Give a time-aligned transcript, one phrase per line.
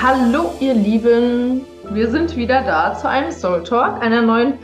[0.00, 1.66] Hallo, ihr Lieben.
[1.90, 4.54] Wir sind wieder da zu einem Soul Talk, einer neuen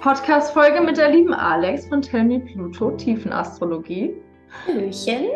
[0.00, 4.14] Podcast-Folge mit der lieben Alex von Tell Me Pluto, Tiefenastrologie.
[4.66, 5.26] Hallöchen.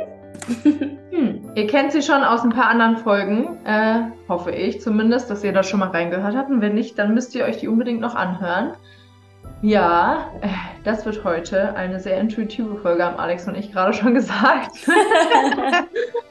[1.11, 5.43] Hm, ihr kennt sie schon aus ein paar anderen Folgen, äh, hoffe ich zumindest, dass
[5.43, 6.51] ihr da schon mal reingehört habt.
[6.51, 8.75] Und wenn nicht, dann müsst ihr euch die unbedingt noch anhören.
[9.63, 10.49] Ja, äh,
[10.85, 14.87] das wird heute eine sehr intuitive Folge, haben Alex und ich gerade schon gesagt.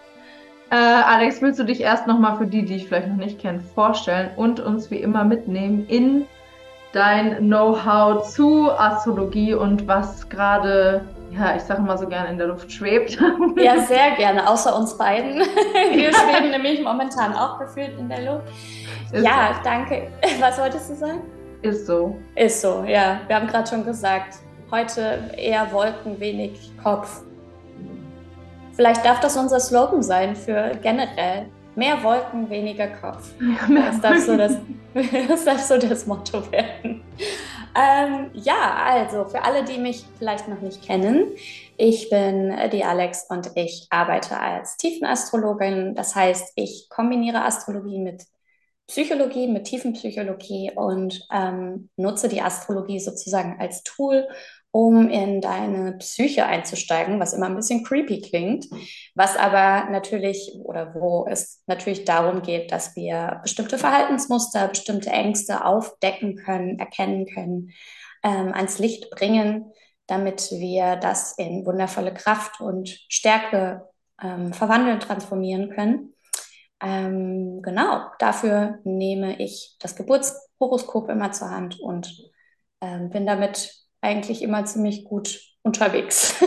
[0.69, 3.61] Äh, Alex, willst du dich erst nochmal für die, die ich vielleicht noch nicht kenne,
[3.73, 6.25] vorstellen und uns wie immer mitnehmen in
[6.91, 12.47] dein Know-how zu Astrologie und was gerade, ja, ich sage mal so gerne in der
[12.47, 13.17] Luft schwebt?
[13.57, 15.39] Ja, sehr gerne, außer uns beiden.
[15.93, 18.47] Wir schweben nämlich momentan auch gefühlt in der Luft.
[19.11, 19.61] Ist ja, so.
[19.63, 20.07] danke.
[20.39, 21.21] Was wolltest du sagen?
[21.61, 22.15] Ist so.
[22.35, 23.21] Ist so, ja.
[23.27, 27.21] Wir haben gerade schon gesagt, heute eher Wolken, wenig Kopf.
[28.77, 31.47] Vielleicht darf das unser Slogan sein für generell.
[31.75, 33.33] Mehr Wolken, weniger Kopf.
[33.69, 34.53] Ja, das, darf so das,
[35.27, 37.01] das darf so das Motto werden.
[37.75, 41.25] Ähm, ja, also für alle, die mich vielleicht noch nicht kennen,
[41.75, 45.95] ich bin die Alex und ich arbeite als Tiefenastrologin.
[45.95, 48.25] Das heißt, ich kombiniere Astrologie mit
[48.85, 54.27] Psychologie, mit Tiefenpsychologie und ähm, nutze die Astrologie sozusagen als Tool,
[54.77, 58.67] um in deine Psyche einzusteigen, was immer ein bisschen creepy klingt,
[59.15, 65.65] was aber natürlich oder wo es natürlich darum geht, dass wir bestimmte Verhaltensmuster, bestimmte Ängste
[65.65, 67.71] aufdecken können, erkennen können,
[68.21, 69.65] ähm, ans Licht bringen,
[70.05, 73.89] damit wir das in wundervolle Kraft und Stärke
[74.21, 76.13] ähm, verwandeln, transformieren können.
[76.83, 82.15] Ähm, genau, dafür nehme ich das Geburtshoroskop immer zur Hand und
[82.79, 86.35] ähm, bin damit eigentlich immer ziemlich gut unterwegs.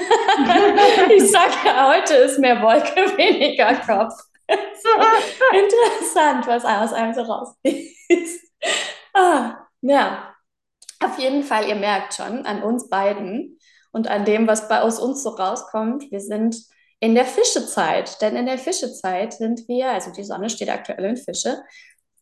[1.15, 4.15] ich sage ja, heute ist mehr Wolke, weniger Kopf.
[4.49, 8.53] interessant, was aus einem so rausfließt.
[9.15, 10.35] ah, ja,
[11.03, 13.59] auf jeden Fall, ihr merkt schon an uns beiden
[13.93, 16.57] und an dem, was bei aus uns so rauskommt, wir sind
[17.01, 18.21] in der Fischezeit.
[18.21, 21.63] Denn in der Fischezeit sind wir, also die Sonne steht aktuell in Fische,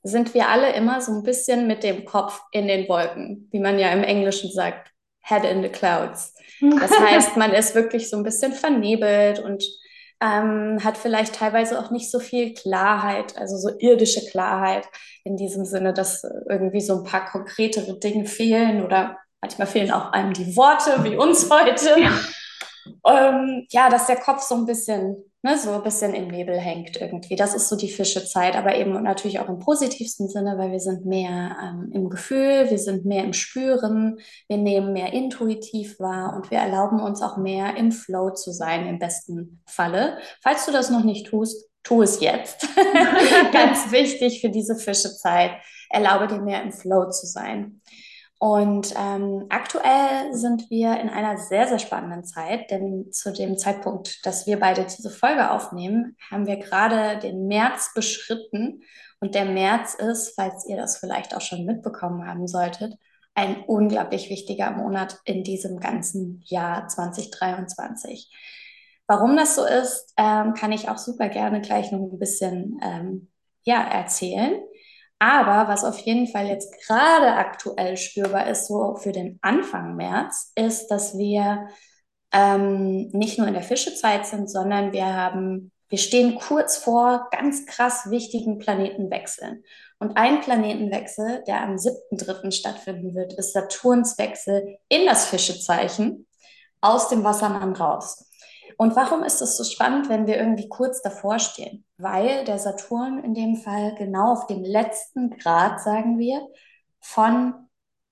[0.03, 3.79] sind wir alle immer so ein bisschen mit dem Kopf in den Wolken, wie man
[3.79, 4.93] ja im Englischen sagt,
[5.29, 6.35] head in the clouds.
[6.61, 9.63] Das heißt, man ist wirklich so ein bisschen vernebelt und
[10.21, 14.89] ähm, hat vielleicht teilweise auch nicht so viel Klarheit, also so irdische Klarheit
[15.23, 20.11] in diesem Sinne, dass irgendwie so ein paar konkretere Dinge fehlen oder manchmal fehlen auch
[20.11, 22.01] einem die Worte, wie uns heute.
[22.01, 22.11] Ja
[23.07, 27.01] ähm, ja, dass der Kopf so ein bisschen, ne, so ein bisschen im Nebel hängt
[27.01, 27.37] irgendwie.
[27.37, 31.07] Das ist so die Fischezeit, aber eben natürlich auch im positivsten Sinne, weil wir sind
[31.07, 34.19] mehr ähm, im Gefühl, wir sind mehr im Spüren,
[34.49, 38.87] wir nehmen mehr intuitiv wahr und wir erlauben uns auch mehr im Flow zu sein,
[38.87, 40.19] im besten Falle.
[40.43, 42.69] Falls du das noch nicht tust, tu es jetzt.
[43.53, 45.53] Ganz wichtig für diese Fischezeit.
[45.91, 47.81] Erlaube dir mehr im Flow zu sein.
[48.39, 54.25] Und ähm, aktuell sind wir in einer sehr, sehr spannenden Zeit, denn zu dem Zeitpunkt,
[54.25, 58.83] dass wir beide diese Folge aufnehmen, haben wir gerade den März beschritten.
[59.21, 62.95] Und der März ist, falls ihr das vielleicht auch schon mitbekommen haben solltet,
[63.35, 68.33] ein unglaublich wichtiger Monat in diesem ganzen Jahr 2023.
[69.09, 73.29] Warum das so ist, ähm, kann ich auch super gerne gleich noch ein bisschen ähm,
[73.63, 74.61] ja, erzählen.
[75.19, 80.53] Aber was auf jeden Fall jetzt gerade aktuell spürbar ist, so für den Anfang März,
[80.55, 81.69] ist, dass wir
[82.33, 87.67] ähm, nicht nur in der Fischezeit sind, sondern wir haben, wir stehen kurz vor ganz
[87.67, 89.65] krass wichtigen Planetenwechseln.
[89.99, 92.53] Und ein Planetenwechsel, der am 7.3.
[92.53, 96.27] stattfinden wird, ist Saturns Wechsel in das Fischezeichen
[96.81, 98.28] aus dem Wassermann raus.
[98.81, 101.85] Und warum ist es so spannend, wenn wir irgendwie kurz davor stehen?
[101.97, 106.47] Weil der Saturn in dem Fall genau auf dem letzten Grad, sagen wir,
[107.01, 107.55] von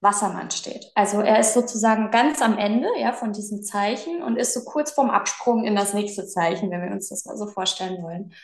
[0.00, 0.90] Wassermann steht.
[0.96, 4.90] Also er ist sozusagen ganz am Ende ja, von diesem Zeichen und ist so kurz
[4.90, 8.34] vorm Absprung in das nächste Zeichen, wenn wir uns das mal so vorstellen wollen.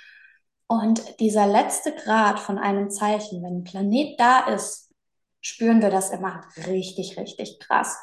[0.69, 4.93] Und dieser letzte Grad von einem Zeichen, wenn ein Planet da ist,
[5.41, 7.99] spüren wir das immer richtig, richtig krass.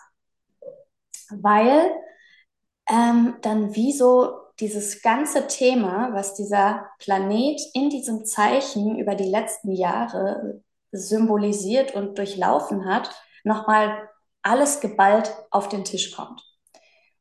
[1.30, 1.90] Weil
[2.90, 9.30] ähm, dann wie so dieses ganze Thema, was dieser Planet in diesem Zeichen über die
[9.30, 13.10] letzten Jahre symbolisiert und durchlaufen hat,
[13.44, 14.10] nochmal
[14.42, 16.44] alles geballt auf den Tisch kommt.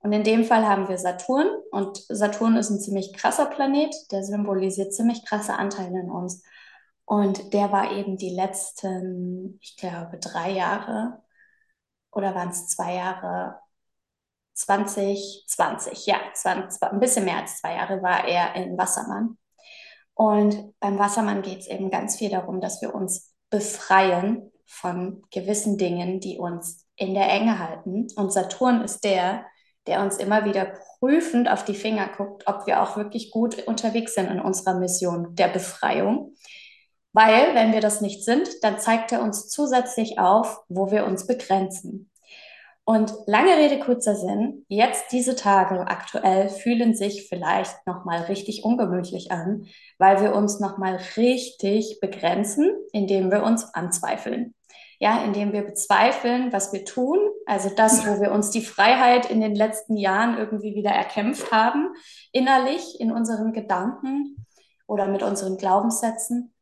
[0.01, 4.23] Und in dem Fall haben wir Saturn und Saturn ist ein ziemlich krasser Planet, der
[4.23, 6.43] symbolisiert ziemlich krasse Anteile in uns.
[7.05, 11.23] Und der war eben die letzten, ich glaube, drei Jahre
[12.13, 13.59] oder waren es zwei Jahre
[14.59, 19.39] 2020, ja, 20, ein bisschen mehr als zwei Jahre war er in Wassermann.
[20.15, 25.79] Und beim Wassermann geht es eben ganz viel darum, dass wir uns befreien von gewissen
[25.79, 28.09] Dingen, die uns in der Enge halten.
[28.17, 29.47] Und Saturn ist der,
[29.87, 34.15] der uns immer wieder prüfend auf die Finger guckt, ob wir auch wirklich gut unterwegs
[34.15, 36.35] sind in unserer Mission der Befreiung.
[37.13, 41.27] Weil, wenn wir das nicht sind, dann zeigt er uns zusätzlich auf, wo wir uns
[41.27, 42.08] begrenzen.
[42.89, 49.31] Und lange Rede, kurzer Sinn, jetzt diese Tage aktuell fühlen sich vielleicht nochmal richtig ungemütlich
[49.31, 49.67] an,
[49.99, 54.55] weil wir uns nochmal richtig begrenzen, indem wir uns anzweifeln.
[55.01, 59.43] Ja, indem wir bezweifeln, was wir tun, also das, wo wir uns die Freiheit in
[59.43, 61.93] den letzten Jahren irgendwie wieder erkämpft haben,
[62.33, 64.47] innerlich in unseren Gedanken
[64.87, 66.55] oder mit unseren Glaubenssätzen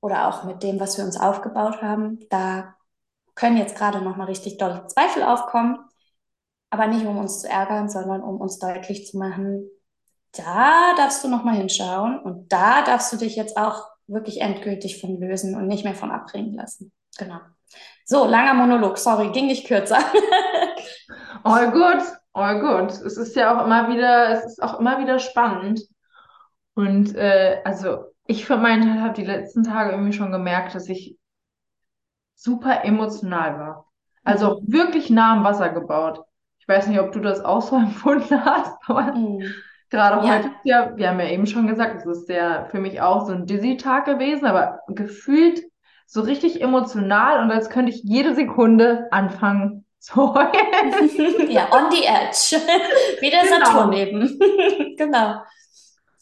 [0.00, 2.76] oder auch mit dem, was wir uns aufgebaut haben, da
[3.34, 5.78] können jetzt gerade nochmal richtig dolle Zweifel aufkommen,
[6.70, 9.68] aber nicht um uns zu ärgern, sondern um uns deutlich zu machen,
[10.32, 15.20] da darfst du nochmal hinschauen und da darfst du dich jetzt auch wirklich endgültig von
[15.20, 16.92] lösen und nicht mehr von abbringen lassen.
[17.18, 17.38] Genau.
[18.04, 19.98] So, langer Monolog, sorry, ging nicht kürzer.
[21.44, 22.02] all gut,
[22.32, 22.90] all gut.
[22.90, 25.80] Es ist ja auch immer wieder, es ist auch immer wieder spannend.
[26.74, 30.88] Und äh, also ich für meinen Teil habe die letzten Tage irgendwie schon gemerkt, dass
[30.88, 31.18] ich
[32.42, 33.92] super emotional war.
[34.24, 34.72] Also mhm.
[34.72, 36.20] wirklich nah am Wasser gebaut.
[36.58, 39.44] Ich weiß nicht, ob du das auch so empfunden hast, aber mhm.
[39.90, 40.34] gerade ja.
[40.34, 43.32] heute, ja, wir haben ja eben schon gesagt, es ist ja für mich auch so
[43.32, 45.62] ein Dizzy-Tag gewesen, aber gefühlt
[46.06, 51.50] so richtig emotional und als könnte ich jede Sekunde anfangen zu heulen.
[51.50, 52.60] ja, on the edge.
[53.20, 53.64] Wie der genau.
[53.64, 54.38] Saturn eben.
[54.98, 55.42] genau.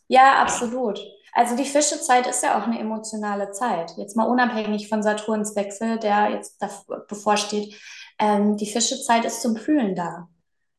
[0.06, 1.00] Ja, absolut.
[1.32, 3.92] Also die Fischezeit ist ja auch eine emotionale Zeit.
[3.96, 6.62] Jetzt mal unabhängig von Saturns Wechsel, der jetzt
[7.08, 7.74] bevorsteht.
[8.18, 10.28] Ähm, die Fischezeit ist zum Fühlen da.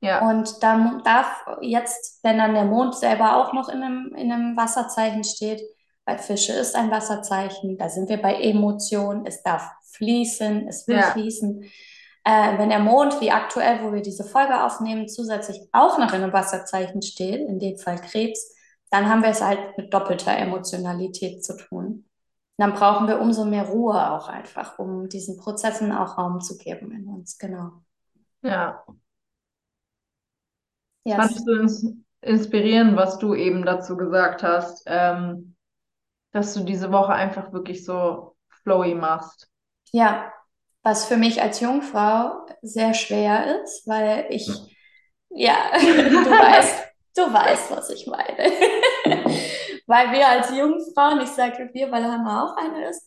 [0.01, 0.27] Ja.
[0.27, 4.57] Und dann darf jetzt, wenn dann der Mond selber auch noch in einem, in einem
[4.57, 5.61] Wasserzeichen steht,
[6.05, 10.97] weil Fische ist ein Wasserzeichen, da sind wir bei Emotionen, es darf fließen, es will
[10.97, 11.11] ja.
[11.11, 11.63] fließen.
[12.23, 16.23] Äh, wenn der Mond, wie aktuell, wo wir diese Folge aufnehmen, zusätzlich auch noch in
[16.23, 18.55] einem Wasserzeichen steht, in dem Fall Krebs,
[18.91, 22.05] dann haben wir es halt mit doppelter Emotionalität zu tun.
[22.57, 26.91] Dann brauchen wir umso mehr Ruhe auch einfach, um diesen Prozessen auch Raum zu geben
[26.91, 27.81] in uns, genau.
[28.43, 28.83] Ja.
[31.03, 31.15] Yes.
[31.15, 31.85] Fandest du ins
[32.21, 35.55] inspirieren, was du eben dazu gesagt hast, ähm,
[36.31, 39.49] dass du diese Woche einfach wirklich so flowy machst?
[39.91, 40.31] Ja,
[40.83, 44.47] was für mich als Jungfrau sehr schwer ist, weil ich,
[45.29, 48.37] ja, du weißt, Du weißt, was ich meine.
[49.87, 53.05] weil wir als Jungfrauen, ich sage wir, weil Hannah auch eine ist,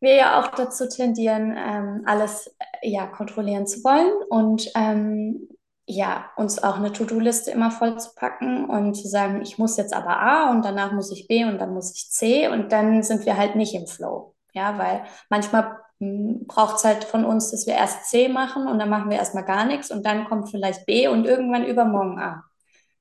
[0.00, 5.48] wir ja auch dazu tendieren, ähm, alles ja, kontrollieren zu wollen und ähm,
[5.86, 9.94] ja, uns auch eine To-Do-Liste immer voll zu packen und zu sagen, ich muss jetzt
[9.94, 13.26] aber A und danach muss ich B und dann muss ich C und dann sind
[13.26, 14.34] wir halt nicht im Flow.
[14.54, 18.78] Ja, weil manchmal hm, braucht es halt von uns, dass wir erst C machen und
[18.78, 22.44] dann machen wir erstmal gar nichts und dann kommt vielleicht B und irgendwann übermorgen A.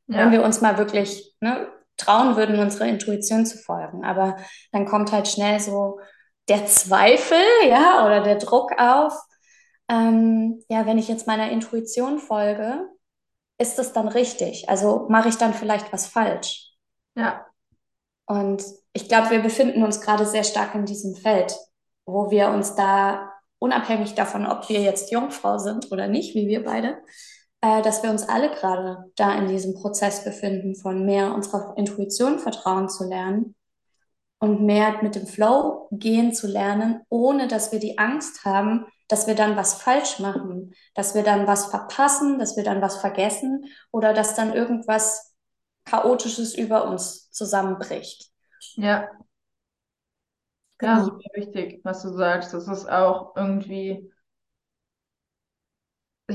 [0.08, 0.20] Ja.
[0.20, 1.68] Wenn wir uns mal wirklich ne,
[1.98, 4.04] trauen würden, unserer Intuition zu folgen.
[4.04, 4.38] Aber
[4.72, 6.00] dann kommt halt schnell so
[6.50, 7.38] der Zweifel,
[7.68, 9.14] ja, oder der Druck auf.
[9.90, 12.90] Ähm, ja, wenn ich jetzt meiner Intuition folge,
[13.58, 14.70] ist das dann richtig?
[14.70, 16.72] Also mache ich dann vielleicht was falsch?
[17.16, 17.46] Ja.
[18.26, 21.56] Und ich glaube, wir befinden uns gerade sehr stark in diesem Feld,
[22.06, 26.64] wo wir uns da unabhängig davon, ob wir jetzt Jungfrau sind oder nicht, wie wir
[26.64, 27.02] beide,
[27.62, 32.40] äh, dass wir uns alle gerade da in diesem Prozess befinden, von mehr unserer Intuition
[32.40, 33.56] vertrauen zu lernen
[34.40, 39.28] und mehr mit dem Flow gehen zu lernen, ohne dass wir die Angst haben, dass
[39.28, 43.66] wir dann was falsch machen, dass wir dann was verpassen, dass wir dann was vergessen
[43.92, 45.36] oder dass dann irgendwas
[45.86, 48.32] Chaotisches über uns zusammenbricht.
[48.76, 49.10] Ja.
[50.78, 50.94] Genau.
[50.94, 52.54] Ja, super wichtig, was du sagst.
[52.54, 54.12] Das ist auch irgendwie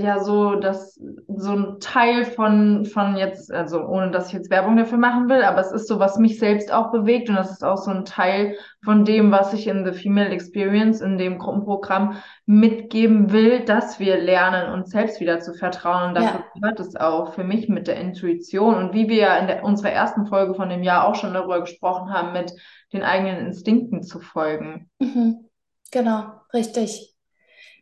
[0.01, 4.77] ja so, dass so ein Teil von, von jetzt, also ohne dass ich jetzt Werbung
[4.77, 7.65] dafür machen will, aber es ist so, was mich selbst auch bewegt und das ist
[7.65, 12.17] auch so ein Teil von dem, was ich in The Female Experience, in dem Gruppenprogramm
[12.47, 16.09] mitgeben will, dass wir lernen, uns selbst wieder zu vertrauen.
[16.09, 16.61] Und dafür ja.
[16.61, 19.91] gehört es auch für mich mit der Intuition und wie wir ja in der, unserer
[19.91, 22.53] ersten Folge von dem Jahr auch schon darüber gesprochen haben, mit
[22.93, 24.89] den eigenen Instinkten zu folgen.
[25.01, 25.49] Mhm.
[25.91, 27.16] Genau, richtig.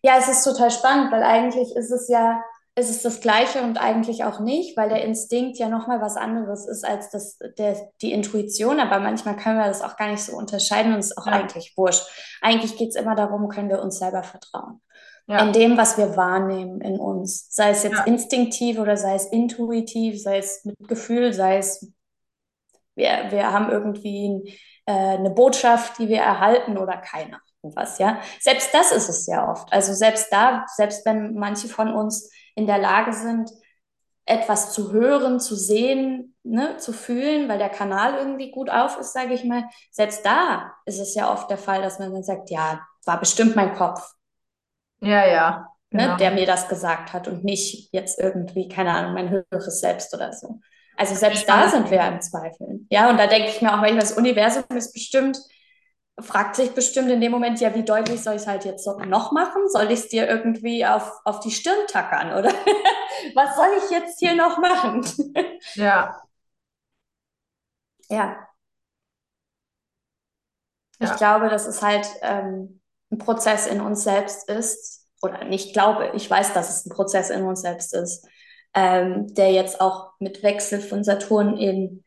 [0.04, 2.44] Ja, es ist total spannend, weil eigentlich ist es ja,
[2.76, 6.66] ist es das Gleiche und eigentlich auch nicht, weil der Instinkt ja nochmal was anderes
[6.66, 8.80] ist als das, der, die Intuition.
[8.80, 11.32] Aber manchmal können wir das auch gar nicht so unterscheiden und es ist auch ja.
[11.32, 12.04] eigentlich wurscht.
[12.42, 14.82] Eigentlich geht es immer darum, können wir uns selber vertrauen.
[15.26, 15.38] Ja.
[15.38, 17.46] In dem, was wir wahrnehmen in uns.
[17.48, 18.04] Sei es jetzt ja.
[18.04, 21.90] instinktiv oder sei es intuitiv, sei es mit Gefühl, sei es,
[22.94, 27.38] wir, wir haben irgendwie äh, eine Botschaft, die wir erhalten oder keine
[27.74, 28.20] was, ja.
[28.40, 29.72] Selbst das, ist es ja oft.
[29.72, 33.50] Also selbst da, selbst wenn manche von uns in der Lage sind,
[34.26, 39.12] etwas zu hören, zu sehen, ne, zu fühlen, weil der Kanal irgendwie gut auf ist,
[39.12, 39.64] sage ich mal.
[39.90, 43.54] Selbst da ist es ja oft der Fall, dass man dann sagt, ja, war bestimmt
[43.54, 44.00] mein Kopf.
[45.00, 45.68] Ja, ja.
[45.90, 46.12] Ne, genau.
[46.12, 50.14] Ne, der mir das gesagt hat und nicht jetzt irgendwie, keine Ahnung, mein höheres Selbst
[50.14, 50.60] oder so.
[50.96, 52.86] Also selbst da sind wir im Zweifeln.
[52.90, 55.38] Ja, und da denke ich mir auch manchmal, das Universum ist bestimmt
[56.20, 59.32] fragt sich bestimmt in dem Moment, ja, wie deutlich soll ich es halt jetzt noch
[59.32, 59.68] machen?
[59.68, 62.50] Soll ich es dir irgendwie auf, auf die Stirn tackern oder
[63.34, 65.04] was soll ich jetzt hier noch machen?
[65.74, 66.22] ja.
[68.08, 68.48] Ja.
[71.00, 71.16] Ich ja.
[71.16, 72.80] glaube, dass es halt ähm,
[73.10, 77.30] ein Prozess in uns selbst ist, oder nicht glaube, ich weiß, dass es ein Prozess
[77.30, 78.28] in uns selbst ist,
[78.74, 82.04] ähm, der jetzt auch mit Wechsel von Saturn in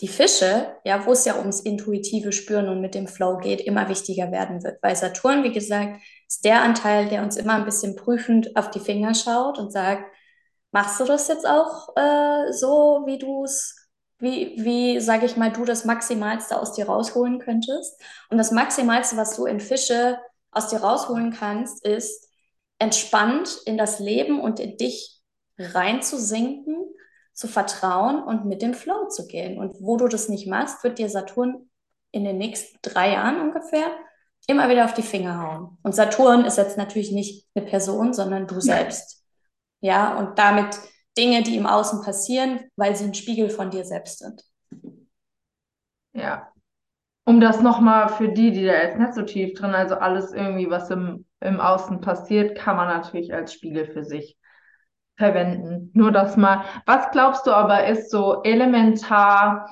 [0.00, 3.88] die Fische, ja, wo es ja ums intuitive Spüren und mit dem Flow geht, immer
[3.88, 4.82] wichtiger werden wird.
[4.82, 8.80] Weil Saturn, wie gesagt, ist der Anteil, der uns immer ein bisschen prüfend auf die
[8.80, 10.04] Finger schaut und sagt,
[10.72, 13.76] machst du das jetzt auch äh, so, wie du es,
[14.18, 18.00] wie, wie, sage ich mal, du das Maximalste aus dir rausholen könntest?
[18.30, 20.18] Und das Maximalste, was du in Fische
[20.50, 22.28] aus dir rausholen kannst, ist
[22.78, 25.20] entspannt in das Leben und in dich
[25.58, 26.76] reinzusinken
[27.40, 29.58] zu vertrauen und mit dem Flow zu gehen.
[29.58, 31.70] Und wo du das nicht machst, wird dir Saturn
[32.10, 33.86] in den nächsten drei Jahren ungefähr
[34.46, 35.78] immer wieder auf die Finger hauen.
[35.82, 39.24] Und Saturn ist jetzt natürlich nicht eine Person, sondern du selbst.
[39.80, 40.78] Ja, und damit
[41.16, 44.44] Dinge, die im Außen passieren, weil sie ein Spiegel von dir selbst sind.
[46.12, 46.52] Ja.
[47.24, 50.68] Um das nochmal für die, die da jetzt nicht so tief drin, also alles irgendwie,
[50.68, 54.36] was im, im Außen passiert, kann man natürlich als Spiegel für sich
[55.20, 55.90] verwenden.
[55.92, 56.64] Nur das mal.
[56.86, 59.68] Was glaubst du aber ist so elementar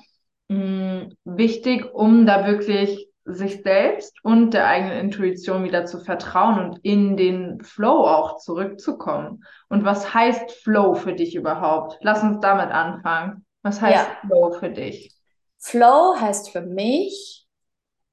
[0.48, 6.58] mh, hm, wichtig, um da wirklich sich selbst und der eigenen Intuition wieder zu vertrauen
[6.58, 9.42] und in den Flow auch zurückzukommen?
[9.68, 11.96] Und was heißt Flow für dich überhaupt?
[12.02, 13.46] Lass uns damit anfangen.
[13.62, 14.28] Was heißt ja.
[14.28, 15.14] Flow für dich?
[15.58, 17.46] Flow heißt für mich,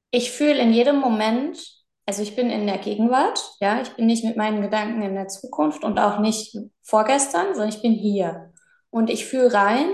[0.09, 1.74] ich fühle in jedem Moment
[2.05, 5.27] also ich bin in der Gegenwart, ja, ich bin nicht mit meinen Gedanken in der
[5.27, 8.53] Zukunft und auch nicht vorgestern, sondern ich bin hier.
[8.91, 9.89] Und ich fühle rein,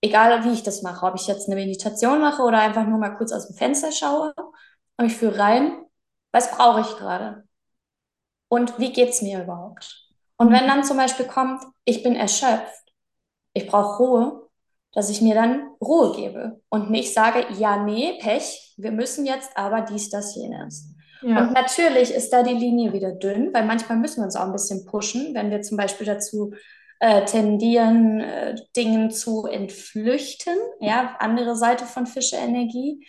[0.00, 3.16] egal wie ich das mache, ob ich jetzt eine Meditation mache oder einfach nur mal
[3.16, 4.32] kurz aus dem Fenster schaue,
[4.98, 5.84] und ich fühle rein,
[6.32, 7.44] was brauche ich gerade?
[8.48, 10.08] Und wie geht's mir überhaupt?
[10.36, 12.92] Und wenn dann zum Beispiel kommt, ich bin erschöpft,
[13.54, 14.48] ich brauche Ruhe,
[14.92, 19.56] dass ich mir dann Ruhe gebe und nicht sage, ja, nee, Pech, wir müssen jetzt
[19.56, 20.94] aber dies, das, jenes.
[21.22, 21.40] Ja.
[21.40, 24.52] Und natürlich ist da die Linie wieder dünn, weil manchmal müssen wir uns auch ein
[24.52, 26.52] bisschen pushen, wenn wir zum Beispiel dazu
[27.00, 30.56] äh, tendieren, äh, Dingen zu entflüchten.
[30.80, 33.06] Ja, andere Seite von Fische-Energie.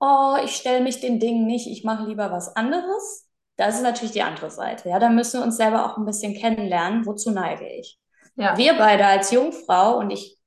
[0.00, 3.28] Oh, ich stelle mich den Dingen nicht, ich mache lieber was anderes.
[3.56, 4.88] Das ist natürlich die andere Seite.
[4.88, 7.04] Ja, da müssen wir uns selber auch ein bisschen kennenlernen.
[7.04, 7.98] Wozu neige ich?
[8.36, 8.56] Ja.
[8.56, 10.38] Wir beide als Jungfrau, und ich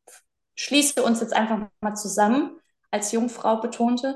[0.56, 4.16] schließe uns jetzt einfach mal zusammen, als Jungfrau betonte,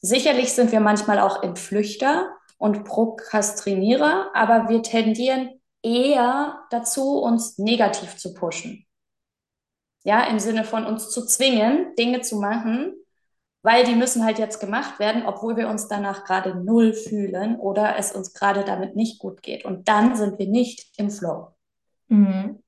[0.00, 8.16] Sicherlich sind wir manchmal auch Entflüchter und Prokrastinierer, aber wir tendieren eher dazu, uns negativ
[8.16, 8.86] zu pushen.
[10.04, 12.94] Ja, im Sinne von uns zu zwingen, Dinge zu machen,
[13.62, 17.96] weil die müssen halt jetzt gemacht werden, obwohl wir uns danach gerade null fühlen oder
[17.96, 19.64] es uns gerade damit nicht gut geht.
[19.64, 21.48] Und dann sind wir nicht im Flow.
[22.06, 22.62] Mhm.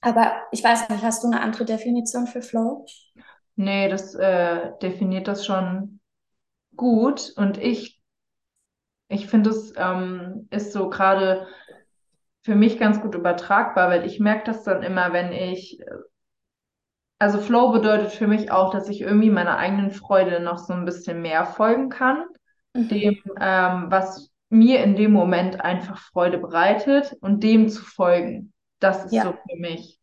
[0.00, 2.84] Aber ich weiß nicht, hast du eine andere Definition für Flow?
[3.54, 6.00] Nee, das äh, definiert das schon
[6.76, 8.00] gut und ich,
[9.08, 11.46] ich finde, es ähm, ist so gerade
[12.42, 15.80] für mich ganz gut übertragbar, weil ich merke das dann immer, wenn ich,
[17.18, 20.84] also Flow bedeutet für mich auch, dass ich irgendwie meiner eigenen Freude noch so ein
[20.84, 22.24] bisschen mehr folgen kann,
[22.74, 22.88] mhm.
[22.88, 28.52] dem, ähm, was mir in dem Moment einfach Freude bereitet und dem zu folgen.
[28.80, 29.22] Das ist ja.
[29.22, 30.00] so für mich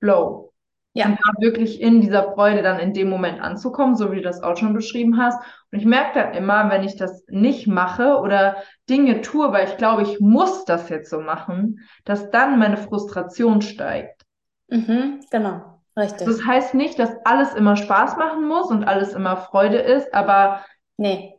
[0.00, 0.51] Flow.
[0.94, 1.06] Ja.
[1.06, 4.42] Und da wirklich in dieser Freude dann in dem Moment anzukommen, so wie du das
[4.42, 5.38] auch schon beschrieben hast.
[5.70, 8.56] Und ich merke dann immer, wenn ich das nicht mache oder
[8.90, 13.62] Dinge tue, weil ich glaube, ich muss das jetzt so machen, dass dann meine Frustration
[13.62, 14.22] steigt.
[14.68, 16.26] Mhm, genau, richtig.
[16.26, 20.62] Das heißt nicht, dass alles immer Spaß machen muss und alles immer Freude ist, aber
[20.98, 21.38] nee.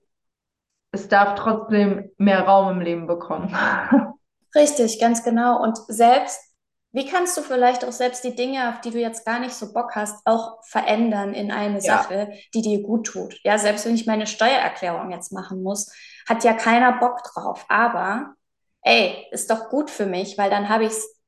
[0.92, 3.56] es darf trotzdem mehr Raum im Leben bekommen.
[4.56, 5.62] Richtig, ganz genau.
[5.64, 6.53] Und selbst
[6.94, 9.74] wie kannst du vielleicht auch selbst die Dinge, auf die du jetzt gar nicht so
[9.74, 11.98] Bock hast, auch verändern in eine ja.
[11.98, 13.40] Sache, die dir gut tut?
[13.44, 15.92] Ja, selbst wenn ich meine Steuererklärung jetzt machen muss,
[16.30, 17.66] hat ja keiner Bock drauf.
[17.68, 18.36] Aber,
[18.84, 21.20] ey, ist doch gut für mich, weil dann habe ich es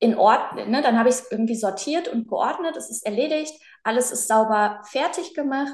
[0.00, 0.82] in Ordnung, ne?
[0.82, 5.32] dann habe ich es irgendwie sortiert und geordnet, es ist erledigt, alles ist sauber fertig
[5.32, 5.72] gemacht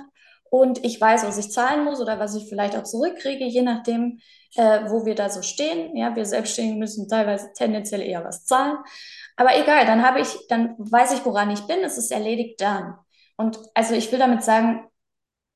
[0.50, 4.18] und ich weiß, was ich zahlen muss oder was ich vielleicht auch zurückkriege, je nachdem,
[4.56, 5.96] äh, wo wir da so stehen.
[5.96, 8.78] Ja, wir Selbstständigen müssen teilweise tendenziell eher was zahlen.
[9.36, 12.98] Aber egal, dann habe ich, dann weiß ich, woran ich bin, es ist erledigt dann.
[13.36, 14.86] Und also ich will damit sagen,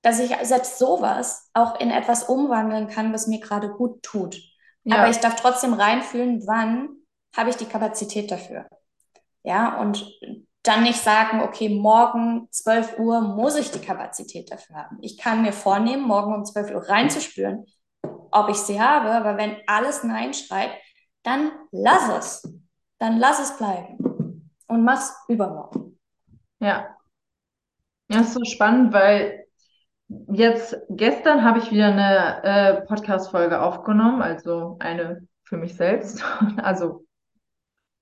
[0.03, 4.37] dass ich selbst sowas auch in etwas umwandeln kann, was mir gerade gut tut.
[4.85, 4.99] Ja.
[4.99, 6.89] Aber ich darf trotzdem reinfühlen, wann
[7.37, 8.67] habe ich die Kapazität dafür.
[9.43, 10.07] Ja, und
[10.65, 14.99] dann nicht sagen, okay, morgen 12 Uhr muss ich die Kapazität dafür haben.
[15.03, 17.67] Ich kann mir vornehmen, morgen um 12 Uhr reinzuspüren,
[18.31, 20.71] ob ich sie habe, aber wenn alles Nein schreit,
[21.23, 22.55] dann lass es.
[22.99, 25.99] Dann lass es bleiben und mach's übermorgen.
[26.61, 26.97] Ja.
[28.09, 29.45] Das ist so spannend, weil
[30.09, 36.25] jetzt gestern habe ich wieder eine äh, Podcast-Folge aufgenommen, also eine für mich selbst.
[36.57, 37.05] Also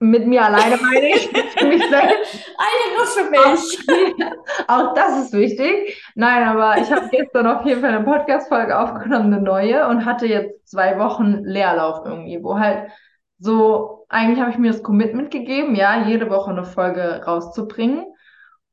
[0.02, 1.30] mit mir alleine meine ich,
[1.62, 2.49] mich selbst.
[2.59, 4.18] Eine nur für mich.
[4.66, 6.02] Auch, auch das ist wichtig.
[6.16, 10.26] Nein, aber ich habe gestern auf jeden Fall eine Podcast-Folge aufgenommen, eine neue, und hatte
[10.26, 12.90] jetzt zwei Wochen Leerlauf irgendwie, wo halt
[13.38, 18.04] so, eigentlich habe ich mir das Commitment gegeben, ja, jede Woche eine Folge rauszubringen.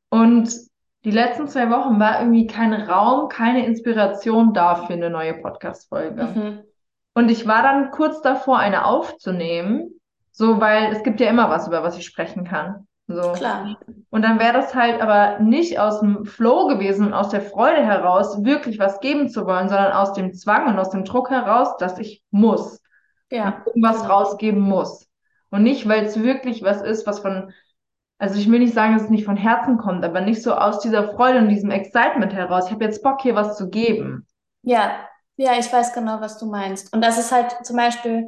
[0.10, 0.52] Und
[1.06, 6.24] die letzten zwei Wochen war irgendwie kein Raum, keine Inspiration da für eine neue Podcast-Folge.
[6.24, 6.60] Mhm.
[7.14, 9.99] Und ich war dann kurz davor, eine aufzunehmen
[10.40, 12.88] so, weil es gibt ja immer was, über was ich sprechen kann.
[13.08, 13.34] So.
[13.34, 13.78] Klar.
[14.10, 17.86] Und dann wäre das halt aber nicht aus dem Flow gewesen und aus der Freude
[17.86, 21.76] heraus, wirklich was geben zu wollen, sondern aus dem Zwang und aus dem Druck heraus,
[21.76, 22.82] dass ich muss.
[23.30, 23.64] Ja.
[23.66, 24.14] irgendwas genau.
[24.14, 25.08] rausgeben muss.
[25.52, 27.52] Und nicht, weil es wirklich was ist, was von,
[28.18, 30.80] also ich will nicht sagen, dass es nicht von Herzen kommt, aber nicht so aus
[30.80, 32.68] dieser Freude und diesem Excitement heraus.
[32.68, 34.26] Ich habe jetzt Bock, hier was zu geben.
[34.62, 35.06] Ja,
[35.36, 36.94] ja, ich weiß genau, was du meinst.
[36.94, 38.28] Und das ist halt zum Beispiel,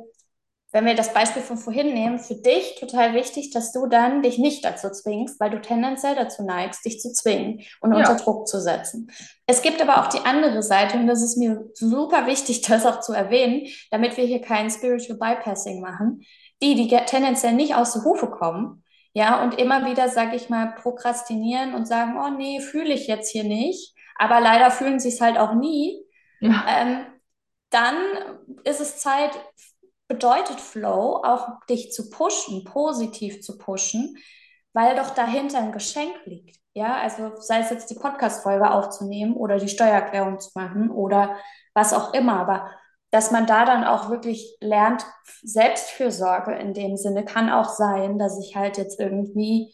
[0.71, 4.37] wenn wir das Beispiel von vorhin nehmen, für dich total wichtig, dass du dann dich
[4.37, 7.97] nicht dazu zwingst, weil du tendenziell dazu neigst, dich zu zwingen und ja.
[7.97, 9.11] unter Druck zu setzen.
[9.45, 13.01] Es gibt aber auch die andere Seite und das ist mir super wichtig, das auch
[13.01, 16.21] zu erwähnen, damit wir hier kein Spiritual Bypassing machen.
[16.63, 20.73] Die, die tendenziell nicht aus der Hufe kommen, ja, und immer wieder, sage ich mal,
[20.75, 25.19] prokrastinieren und sagen, oh nee, fühle ich jetzt hier nicht, aber leider fühlen sie es
[25.19, 26.01] halt auch nie.
[26.39, 26.63] Ja.
[26.67, 27.05] Ähm,
[27.71, 27.95] dann
[28.63, 29.31] ist es Zeit,
[30.11, 34.17] bedeutet Flow auch dich zu pushen, positiv zu pushen,
[34.73, 36.57] weil doch dahinter ein Geschenk liegt.
[36.73, 41.37] Ja, also sei es jetzt die Podcast-Folge aufzunehmen oder die Steuererklärung zu machen oder
[41.73, 42.69] was auch immer, aber
[43.09, 45.05] dass man da dann auch wirklich lernt,
[45.43, 49.73] Selbstfürsorge in dem Sinne kann auch sein, dass ich halt jetzt irgendwie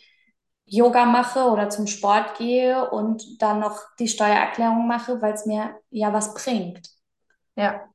[0.66, 5.80] Yoga mache oder zum Sport gehe und dann noch die Steuererklärung mache, weil es mir
[5.90, 6.90] ja was bringt.
[7.56, 7.88] Ja.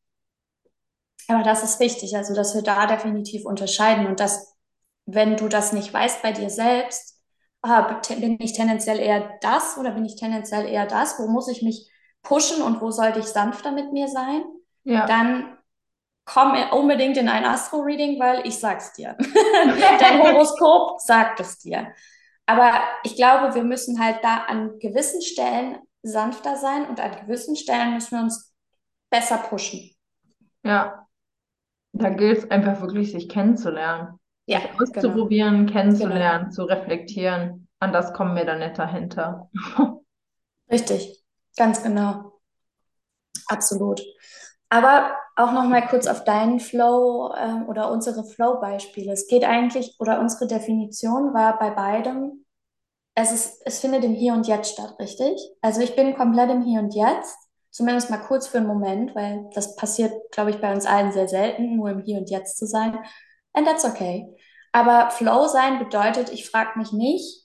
[1.29, 4.55] Aber das ist wichtig, also dass wir da definitiv unterscheiden und dass,
[5.07, 7.21] wenn du das nicht weißt bei dir selbst,
[7.63, 11.63] ah, bin ich tendenziell eher das oder bin ich tendenziell eher das, wo muss ich
[11.63, 11.91] mich
[12.23, 14.45] pushen und wo sollte ich sanfter mit mir sein,
[14.85, 15.07] ja.
[15.07, 15.59] dann
[16.25, 19.17] komm unbedingt in ein Astro-Reading, weil ich sag's dir.
[19.99, 21.93] Dein Horoskop sagt es dir.
[22.47, 27.57] Aber ich glaube, wir müssen halt da an gewissen Stellen sanfter sein und an gewissen
[27.57, 28.53] Stellen müssen wir uns
[29.11, 29.91] besser pushen.
[30.65, 31.07] Ja,
[31.93, 34.19] da gilt es einfach wirklich, sich kennenzulernen.
[34.47, 35.73] Ja, sich auszuprobieren, genau.
[35.73, 36.55] kennenzulernen, genau.
[36.55, 37.69] zu reflektieren.
[37.79, 39.51] An das kommen wir dann nicht dahinter.
[40.71, 41.23] Richtig,
[41.57, 42.41] ganz genau.
[43.49, 44.03] Absolut.
[44.69, 49.13] Aber auch noch mal kurz auf deinen Flow äh, oder unsere Flow-Beispiele.
[49.13, 52.45] Es geht eigentlich, oder unsere Definition war bei beidem,
[53.15, 55.39] es, ist, es findet im Hier und Jetzt statt, richtig?
[55.61, 57.37] Also ich bin komplett im Hier und Jetzt
[57.73, 61.27] zumindest mal kurz für einen Moment, weil das passiert, glaube ich, bei uns allen sehr
[61.27, 62.99] selten, nur im Hier und Jetzt zu sein.
[63.55, 64.37] And that's okay.
[64.71, 67.43] Aber Flow sein bedeutet, ich frage mich nicht,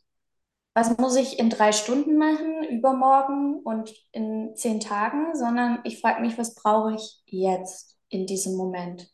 [0.76, 6.22] was muss ich in drei Stunden machen, übermorgen und in zehn Tagen, sondern ich frage
[6.22, 9.10] mich, was brauche ich jetzt in diesem Moment?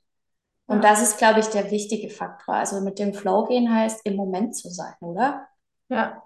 [0.65, 0.89] Und ja.
[0.89, 2.55] das ist, glaube ich, der wichtige Faktor.
[2.55, 5.47] Also mit dem Flow gehen heißt, im Moment zu sein, oder?
[5.89, 6.23] Ja.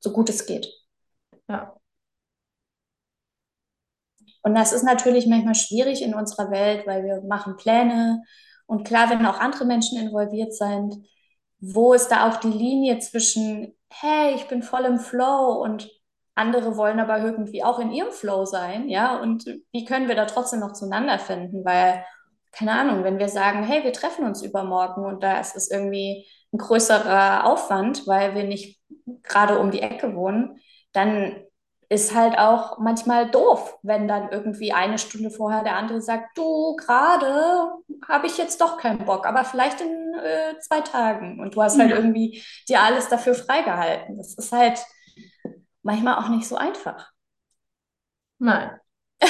[0.00, 0.72] So gut es geht.
[1.48, 1.74] Ja.
[4.44, 8.22] Und das ist natürlich manchmal schwierig in unserer Welt, weil wir machen Pläne.
[8.66, 10.94] Und klar, wenn auch andere Menschen involviert sind,
[11.60, 15.90] wo ist da auch die Linie zwischen, hey, ich bin voll im Flow und
[16.34, 19.18] andere wollen aber irgendwie auch in ihrem Flow sein, ja?
[19.18, 21.64] Und wie können wir da trotzdem noch zueinander finden?
[21.64, 22.04] Weil,
[22.52, 26.26] keine Ahnung, wenn wir sagen, hey, wir treffen uns übermorgen und da ist es irgendwie
[26.52, 28.80] ein größerer Aufwand, weil wir nicht
[29.22, 30.58] gerade um die Ecke wohnen,
[30.92, 31.44] dann
[31.94, 36.74] ist halt auch manchmal doof, wenn dann irgendwie eine Stunde vorher der andere sagt, du,
[36.76, 37.72] gerade
[38.08, 41.40] habe ich jetzt doch keinen Bock, aber vielleicht in äh, zwei Tagen.
[41.40, 41.96] Und du hast halt ja.
[41.96, 44.18] irgendwie dir alles dafür freigehalten.
[44.18, 44.84] Das ist halt
[45.82, 47.12] manchmal auch nicht so einfach.
[48.38, 48.78] Nein.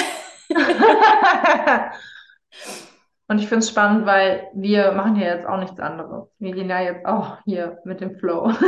[3.27, 6.29] Und ich finde es spannend, weil wir machen ja jetzt auch nichts anderes.
[6.37, 8.51] Wir gehen ja jetzt auch hier mit dem Flow.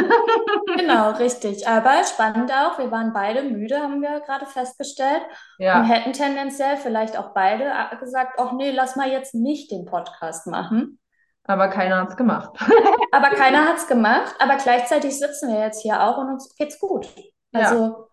[0.76, 1.68] Genau, richtig.
[1.68, 5.22] Aber spannend auch, wir waren beide müde, haben wir gerade festgestellt.
[5.24, 9.86] Und Ja, hätten tendenziell vielleicht auch beide gesagt, ach nee, lass mal jetzt nicht den
[9.86, 11.00] Podcast machen.
[11.46, 12.52] aber keiner hat es gemacht.
[13.12, 14.36] Aber keiner hat es gemacht.
[14.40, 17.08] Aber gleichzeitig sitzen wir jetzt hier auch und uns geht's gut.
[17.54, 18.08] Ja, Also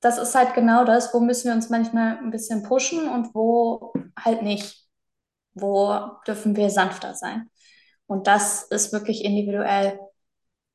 [0.00, 3.92] das ist halt genau das, wo müssen wir uns manchmal ein bisschen pushen und wo
[4.18, 4.81] halt nicht.
[5.54, 7.50] Wo dürfen wir sanfter sein?
[8.06, 9.98] Und das ist wirklich individuell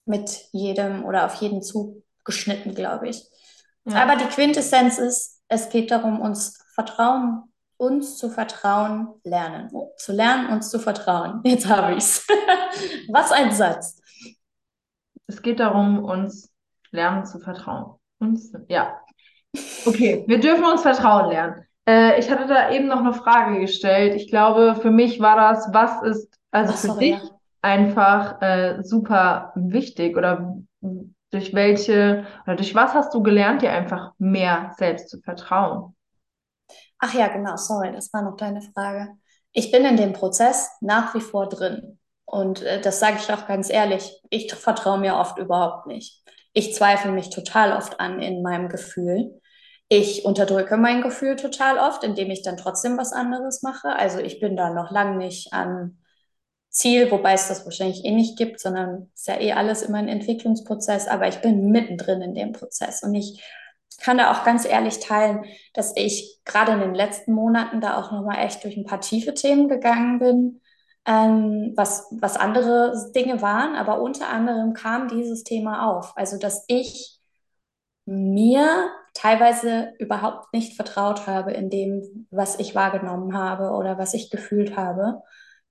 [0.06, 3.24] mit jedem oder auf jeden zugeschnitten, glaube ich.
[3.86, 4.16] Aber ja.
[4.16, 7.44] die Quintessenz ist, es geht darum, uns Vertrauen,
[7.78, 9.70] uns zu vertrauen, lernen.
[9.72, 11.42] Oh, zu lernen, uns zu vertrauen.
[11.46, 12.26] Jetzt habe ich's.
[13.10, 14.00] Was ein Satz.
[15.28, 16.52] Es geht darum, uns
[16.92, 18.00] lernen zu vertrauen.
[18.20, 19.00] Uns, ja.
[19.86, 21.67] Okay, wir dürfen uns vertrauen lernen.
[21.88, 24.16] Äh, ich hatte da eben noch eine Frage gestellt.
[24.16, 27.30] Ich glaube, für mich war das, was ist also Ach, für sorry, dich ja.
[27.62, 30.58] einfach äh, super wichtig oder
[31.32, 35.96] durch welche oder durch was hast du gelernt, dir einfach mehr selbst zu vertrauen?
[37.00, 39.10] Ach ja, genau, sorry, das war noch deine Frage.
[39.52, 42.00] Ich bin in dem Prozess nach wie vor drin.
[42.26, 46.22] Und äh, das sage ich auch ganz ehrlich, ich vertraue mir oft überhaupt nicht.
[46.54, 49.40] Ich zweifle mich total oft an in meinem Gefühl.
[49.90, 53.90] Ich unterdrücke mein Gefühl total oft, indem ich dann trotzdem was anderes mache.
[53.90, 55.98] Also ich bin da noch lange nicht am
[56.70, 60.10] Ziel, wobei es das wahrscheinlich eh nicht gibt, sondern ist ja eh alles immer ein
[60.10, 63.42] Entwicklungsprozess, aber ich bin mittendrin in dem Prozess und ich
[64.00, 68.12] kann da auch ganz ehrlich teilen, dass ich gerade in den letzten Monaten da auch
[68.12, 70.62] nochmal echt durch ein paar tiefe Themen gegangen bin,
[71.06, 76.14] ähm, was, was andere Dinge waren, aber unter anderem kam dieses Thema auf.
[76.16, 77.17] Also, dass ich
[78.08, 84.30] mir teilweise überhaupt nicht vertraut habe in dem, was ich wahrgenommen habe oder was ich
[84.30, 85.22] gefühlt habe,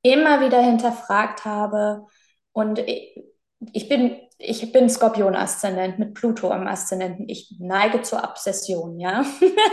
[0.03, 2.07] immer wieder hinterfragt habe
[2.53, 7.27] und ich, bin ich bin Skorpion-Aszendent mit Pluto am Aszendenten.
[7.29, 9.25] Ich neige zur Obsession, ja.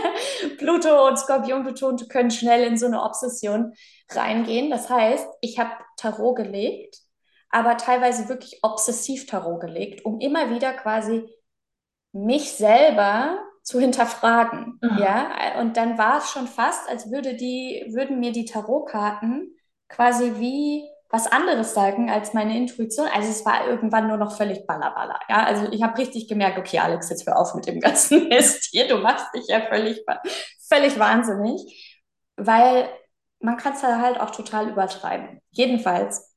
[0.58, 3.74] Pluto und Skorpion betont können schnell in so eine Obsession
[4.10, 4.70] reingehen.
[4.70, 6.98] Das heißt, ich habe Tarot gelegt,
[7.50, 11.28] aber teilweise wirklich obsessiv Tarot gelegt, um immer wieder quasi
[12.14, 15.60] mich selber zu hinterfragen, Ah, ja.
[15.60, 19.54] Und dann war es schon fast, als würde die, würden mir die Tarotkarten
[19.88, 23.06] quasi wie was anderes sagen als meine Intuition.
[23.14, 25.44] Also es war irgendwann nur noch völlig ballerballer, ja.
[25.44, 28.88] Also ich habe richtig gemerkt, okay, Alex, jetzt hör auf mit dem ganzen Mist hier,
[28.88, 30.04] du machst dich ja völlig,
[30.68, 32.02] völlig wahnsinnig,
[32.36, 32.88] weil
[33.40, 35.40] man kann es halt auch total übertreiben.
[35.50, 36.33] Jedenfalls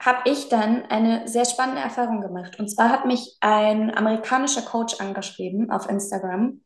[0.00, 2.58] habe ich dann eine sehr spannende Erfahrung gemacht.
[2.58, 6.60] Und zwar hat mich ein amerikanischer Coach angeschrieben auf Instagram,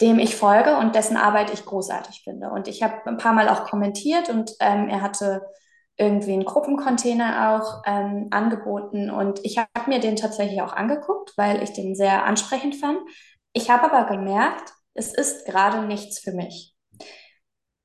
[0.00, 2.50] dem ich folge und dessen Arbeit ich großartig finde.
[2.50, 5.42] Und ich habe ein paar Mal auch kommentiert und ähm, er hatte
[5.96, 9.10] irgendwie einen Gruppencontainer auch ähm, angeboten.
[9.10, 12.98] Und ich habe mir den tatsächlich auch angeguckt, weil ich den sehr ansprechend fand.
[13.52, 16.74] Ich habe aber gemerkt, es ist gerade nichts für mich.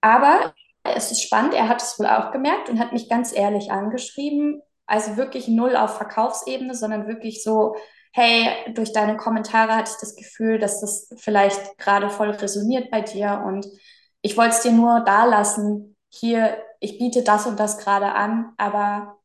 [0.02, 0.54] Aber
[0.84, 4.62] es ist spannend, er hat es wohl auch gemerkt und hat mich ganz ehrlich angeschrieben.
[4.86, 7.76] Also wirklich null auf Verkaufsebene, sondern wirklich so,
[8.12, 13.02] hey, durch deine Kommentare hatte ich das Gefühl, dass das vielleicht gerade voll resoniert bei
[13.02, 13.66] dir und
[14.22, 15.96] ich wollte es dir nur da lassen.
[16.10, 19.18] Hier, ich biete das und das gerade an, aber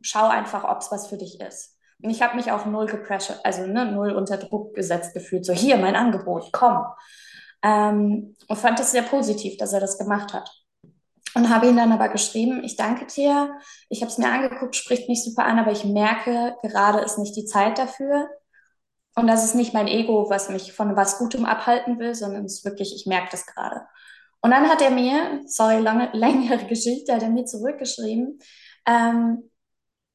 [0.00, 1.76] schau einfach, ob es was für dich ist.
[2.02, 5.44] Und ich habe mich auch null gepressured, also ne, null unter Druck gesetzt gefühlt.
[5.44, 6.84] So, hier mein Angebot, komm.
[7.62, 10.48] Ähm, und fand es sehr positiv, dass er das gemacht hat.
[11.34, 15.08] Und habe ihn dann aber geschrieben, ich danke dir, ich habe es mir angeguckt, spricht
[15.08, 18.28] mich super an, aber ich merke, gerade ist nicht die Zeit dafür.
[19.14, 22.58] Und das ist nicht mein Ego, was mich von was Gutem abhalten will, sondern es
[22.58, 23.82] ist wirklich, ich merke das gerade.
[24.40, 28.38] Und dann hat er mir, sorry, lange, längere Geschichte, hat er mir zurückgeschrieben,
[28.86, 29.50] ähm,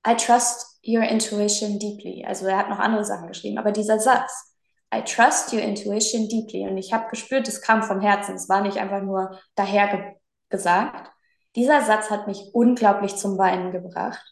[0.05, 2.25] I trust your intuition deeply.
[2.25, 4.55] Also er hat noch andere Sachen geschrieben, aber dieser Satz,
[4.93, 6.67] I trust your intuition deeply.
[6.67, 8.35] Und ich habe gespürt, es kam von Herzen.
[8.35, 10.15] Es war nicht einfach nur daher
[10.53, 11.11] gesagt.
[11.55, 14.23] Dieser Satz hat mich unglaublich zum Weinen gebracht,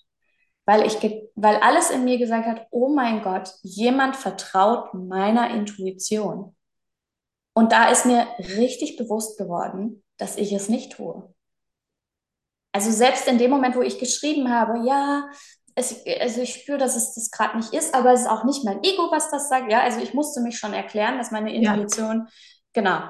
[0.65, 0.95] weil ich,
[1.35, 6.55] weil alles in mir gesagt hat, oh mein Gott, jemand vertraut meiner Intuition.
[7.53, 11.33] Und da ist mir richtig bewusst geworden, dass ich es nicht tue.
[12.71, 15.29] Also selbst in dem Moment, wo ich geschrieben habe, ja,
[15.75, 18.63] es, also ich spüre, dass es das gerade nicht ist, aber es ist auch nicht
[18.63, 19.71] mein Ego, was das sagt.
[19.71, 22.27] Ja, also ich musste mich schon erklären, dass meine ja, Intuition,
[22.73, 23.01] genau.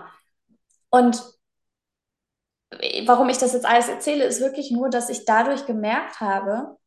[0.89, 1.23] Und
[3.05, 6.77] warum ich das jetzt alles erzähle, ist wirklich nur, dass ich dadurch gemerkt habe,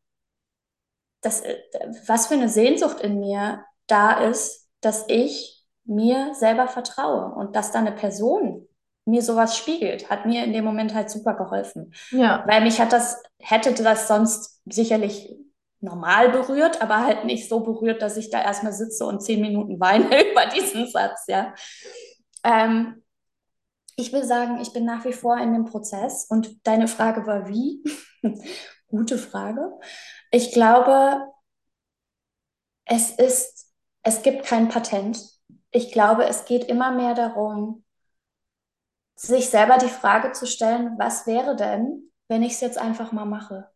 [1.21, 1.43] dass,
[2.07, 7.73] was für eine Sehnsucht in mir da ist, dass ich mir selber vertraue und dass
[7.73, 8.69] da eine Person
[9.07, 11.93] mir sowas spiegelt, hat mir in dem Moment halt super geholfen.
[12.11, 12.45] Ja.
[12.47, 15.37] Weil mich hat das, hätte das sonst sicherlich
[15.81, 19.79] normal berührt, aber halt nicht so berührt, dass ich da erstmal sitze und zehn Minuten
[19.79, 21.55] weine über diesen Satz, ja.
[22.43, 23.04] Ähm,
[23.97, 27.49] ich will sagen, ich bin nach wie vor in dem Prozess und deine Frage war
[27.49, 27.83] wie?
[28.89, 29.73] Gute Frage.
[30.31, 31.29] Ich glaube,
[32.85, 35.19] es ist, es gibt kein Patent.
[35.71, 37.85] Ich glaube, es geht immer mehr darum,
[39.17, 43.25] sich selber die Frage zu stellen, was wäre denn, wenn ich es jetzt einfach mal
[43.25, 43.71] mache?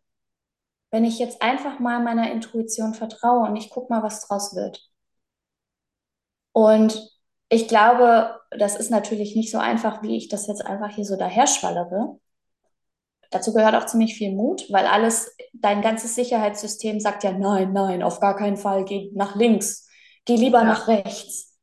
[0.91, 4.91] Wenn ich jetzt einfach mal meiner Intuition vertraue und ich gucke mal, was draus wird.
[6.53, 7.18] Und
[7.49, 11.17] ich glaube, das ist natürlich nicht so einfach, wie ich das jetzt einfach hier so
[11.17, 12.19] daherschwallere.
[13.31, 18.03] Dazu gehört auch ziemlich viel Mut, weil alles, dein ganzes Sicherheitssystem sagt ja, nein, nein,
[18.03, 19.89] auf gar keinen Fall, geh nach links,
[20.25, 20.65] geh lieber ja.
[20.65, 21.59] nach rechts.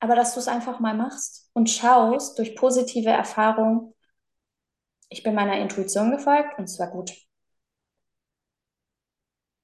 [0.00, 3.94] Aber dass du es einfach mal machst und schaust durch positive Erfahrung,
[5.08, 7.12] ich bin meiner Intuition gefolgt und es war gut.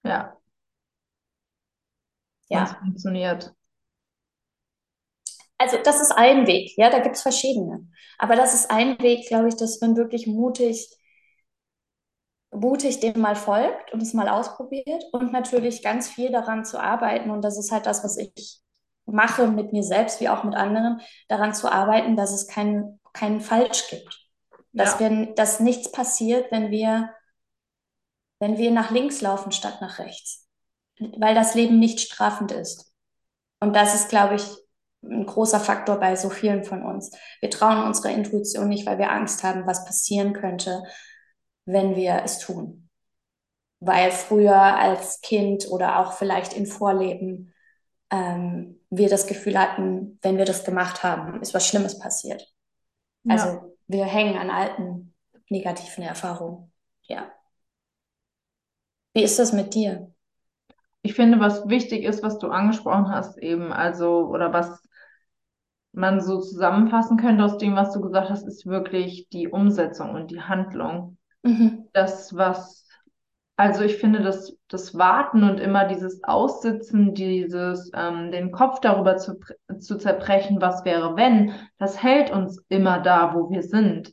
[0.04, 0.36] Ja.
[2.48, 2.64] Ja.
[2.64, 3.54] Es funktioniert.
[5.62, 7.86] Also das ist ein Weg, ja, da gibt es verschiedene.
[8.18, 10.88] Aber das ist ein Weg, glaube ich, dass man wirklich mutig,
[12.50, 17.30] mutig dem mal folgt und es mal ausprobiert und natürlich ganz viel daran zu arbeiten.
[17.30, 18.60] Und das ist halt das, was ich
[19.06, 23.40] mache mit mir selbst wie auch mit anderen, daran zu arbeiten, dass es keinen kein
[23.40, 24.20] Falsch gibt.
[24.72, 25.10] Dass, ja.
[25.10, 27.10] wir, dass nichts passiert, wenn wir
[28.42, 30.48] wenn wir nach links laufen statt nach rechts,
[30.98, 32.92] weil das Leben nicht strafend ist.
[33.60, 34.42] Und das ist, glaube ich,
[35.02, 37.16] ein großer Faktor bei so vielen von uns.
[37.40, 40.82] Wir trauen unserer Intuition nicht, weil wir Angst haben, was passieren könnte,
[41.64, 42.88] wenn wir es tun.
[43.80, 47.52] Weil früher als Kind oder auch vielleicht in Vorleben
[48.10, 52.46] ähm, wir das Gefühl hatten, wenn wir das gemacht haben, ist was Schlimmes passiert.
[53.24, 53.34] Ja.
[53.34, 55.14] Also wir hängen an alten
[55.48, 56.72] negativen Erfahrungen.
[57.04, 57.32] Ja.
[59.14, 60.12] Wie ist das mit dir?
[61.02, 64.80] Ich finde, was wichtig ist, was du angesprochen hast, eben, also, oder was
[65.92, 70.30] man so zusammenfassen könnte aus dem, was du gesagt hast, ist wirklich die Umsetzung und
[70.30, 71.18] die Handlung.
[71.42, 71.88] Mhm.
[71.92, 72.88] Das, was,
[73.56, 79.16] also ich finde, das, das Warten und immer dieses Aussitzen, dieses, ähm, den Kopf darüber
[79.18, 79.38] zu,
[79.78, 84.12] zu zerbrechen, was wäre, wenn, das hält uns immer da, wo wir sind.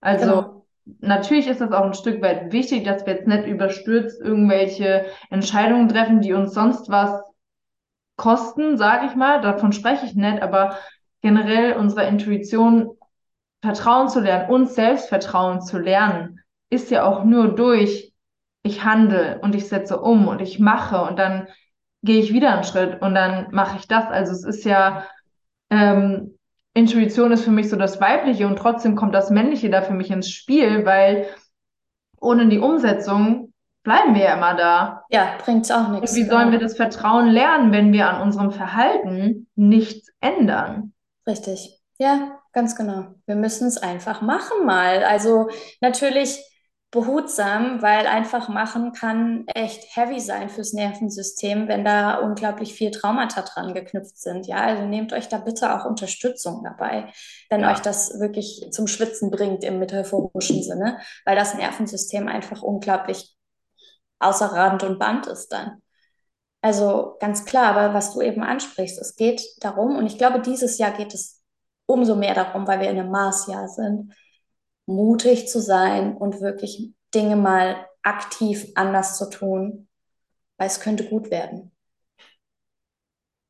[0.00, 0.60] Also, genau
[1.00, 5.88] natürlich ist es auch ein Stück weit wichtig, dass wir jetzt nicht überstürzt irgendwelche Entscheidungen
[5.88, 7.22] treffen, die uns sonst was
[8.20, 9.40] kosten, sage ich mal.
[9.40, 10.76] Davon spreche ich nicht, aber
[11.22, 12.90] generell unserer Intuition
[13.62, 18.12] vertrauen zu lernen, uns selbst vertrauen zu lernen, ist ja auch nur durch,
[18.62, 21.48] ich handle und ich setze um und ich mache und dann
[22.02, 24.06] gehe ich wieder einen Schritt und dann mache ich das.
[24.06, 25.06] Also es ist ja
[25.70, 26.36] ähm,
[26.74, 30.10] Intuition ist für mich so das Weibliche und trotzdem kommt das Männliche da für mich
[30.10, 31.26] ins Spiel, weil
[32.20, 33.49] ohne die Umsetzung
[33.82, 35.04] bleiben wir ja immer da.
[35.10, 36.12] Ja, bringt es auch nichts.
[36.12, 40.92] Und wie sollen wir das Vertrauen lernen, wenn wir an unserem Verhalten nichts ändern?
[41.26, 41.80] Richtig.
[41.98, 43.06] Ja, ganz genau.
[43.26, 45.04] Wir müssen es einfach machen mal.
[45.04, 45.48] Also
[45.80, 46.42] natürlich
[46.90, 53.42] behutsam, weil einfach machen kann echt heavy sein fürs Nervensystem, wenn da unglaublich viel Traumata
[53.42, 54.46] dran geknüpft sind.
[54.46, 57.12] Ja, also nehmt euch da bitte auch Unterstützung dabei,
[57.48, 57.70] wenn ja.
[57.70, 63.36] euch das wirklich zum Schwitzen bringt im metaphorischen Sinne, weil das Nervensystem einfach unglaublich
[64.20, 65.82] außer Rand und Band ist dann.
[66.62, 70.78] Also ganz klar, aber was du eben ansprichst, es geht darum, und ich glaube, dieses
[70.78, 71.42] Jahr geht es
[71.86, 74.14] umso mehr darum, weil wir in einem Marsjahr sind,
[74.86, 79.88] mutig zu sein und wirklich Dinge mal aktiv anders zu tun,
[80.58, 81.72] weil es könnte gut werden.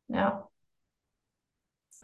[0.08, 0.48] Ja.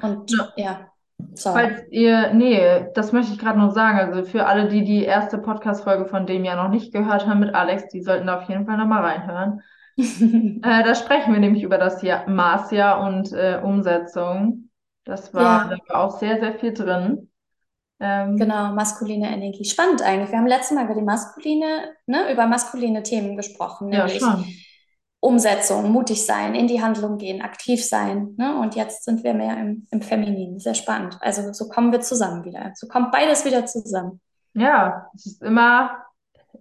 [0.03, 0.93] Und ja, ja.
[1.35, 1.61] Sorry.
[1.61, 3.99] Falls ihr, nee, das möchte ich gerade noch sagen.
[3.99, 7.55] Also für alle, die die erste Podcast-Folge von dem ja noch nicht gehört haben mit
[7.55, 9.63] Alex, die sollten da auf jeden Fall nochmal reinhören.
[9.99, 14.71] äh, da sprechen wir nämlich über das Jahr, Maßjahr und äh, Umsetzung.
[15.05, 15.77] Das war, ja.
[15.77, 17.31] da war auch sehr, sehr viel drin.
[17.99, 19.65] Ähm, genau, maskuline Energie.
[19.65, 20.31] Spannend eigentlich.
[20.31, 24.45] Wir haben letztes Mal über die maskuline, ne, über maskuline Themen gesprochen, nämlich ja,
[25.27, 28.35] Umsetzung, mutig sein, in die Handlung gehen, aktiv sein.
[28.37, 28.59] Ne?
[28.61, 30.61] Und jetzt sind wir mehr im, im Femininen.
[30.61, 31.19] Sehr spannend.
[31.21, 32.73] Also so kommen wir zusammen wieder.
[32.75, 34.21] So kommt beides wieder zusammen.
[34.55, 36.07] Ja, es ist immer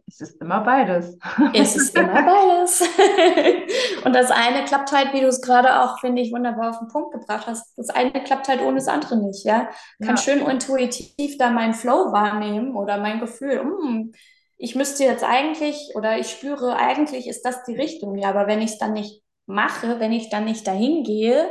[0.07, 1.17] es ist immer beides.
[1.53, 2.81] Es ist immer beides.
[4.05, 6.87] Und das eine klappt halt, wie du es gerade auch, finde ich, wunderbar auf den
[6.89, 7.77] Punkt gebracht hast.
[7.77, 9.67] Das eine klappt halt ohne das andere nicht, ja.
[9.99, 10.17] Kann ja.
[10.17, 14.13] schön intuitiv da meinen Flow wahrnehmen oder mein Gefühl, mm,
[14.57, 18.17] ich müsste jetzt eigentlich oder ich spüre, eigentlich ist das die Richtung.
[18.17, 21.49] Ja, aber wenn ich es dann nicht mache, wenn ich dann nicht dahin gehe,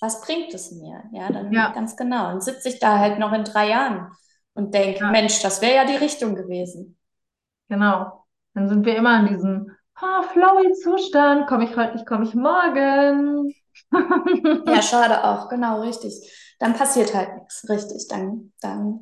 [0.00, 1.04] was bringt es mir?
[1.12, 2.28] Ja, dann Ja, ganz genau.
[2.28, 4.10] Dann sitze ich da halt noch in drei Jahren
[4.54, 6.98] und denke, ja, Mensch, das wäre ja die Richtung gewesen.
[7.68, 8.24] genau.
[8.54, 11.46] Dann sind wir immer in diesem ah, flowy Zustand.
[11.46, 13.54] Komme ich heute nicht, komme ich morgen.
[14.66, 16.14] Ja, schade auch, genau, richtig.
[16.58, 18.06] Dann passiert halt nichts, richtig.
[18.08, 19.00] Dann, dann,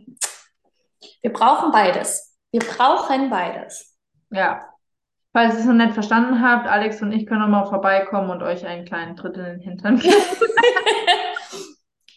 [1.23, 2.30] wir brauchen beides.
[2.53, 3.97] Wir brauchen beides.
[4.31, 4.67] Ja.
[5.33, 8.43] Falls ihr es noch nicht verstanden habt, Alex und ich können noch mal vorbeikommen und
[8.43, 10.15] euch einen kleinen Tritt in den Hintern geben.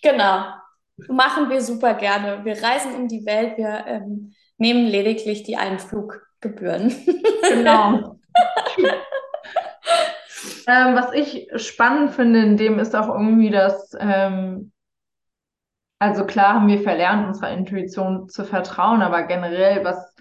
[0.05, 0.43] Genau.
[1.07, 2.43] Machen wir super gerne.
[2.43, 6.93] Wir reisen um die Welt, wir ähm, nehmen lediglich die Einfluggebühren.
[7.47, 8.19] Genau.
[10.67, 14.71] Ähm, was ich spannend finde in dem ist auch irgendwie, dass, ähm,
[15.99, 20.12] also klar haben wir verlernt, unserer Intuition zu vertrauen, aber generell, was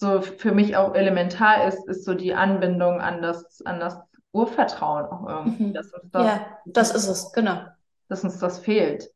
[0.00, 3.98] so für mich auch elementar ist, ist so die Anbindung an das, an das
[4.32, 5.72] Urvertrauen auch irgendwie, Mhm.
[5.72, 7.66] das, Ja, das ist es, genau.
[8.08, 9.10] dass uns das fehlt.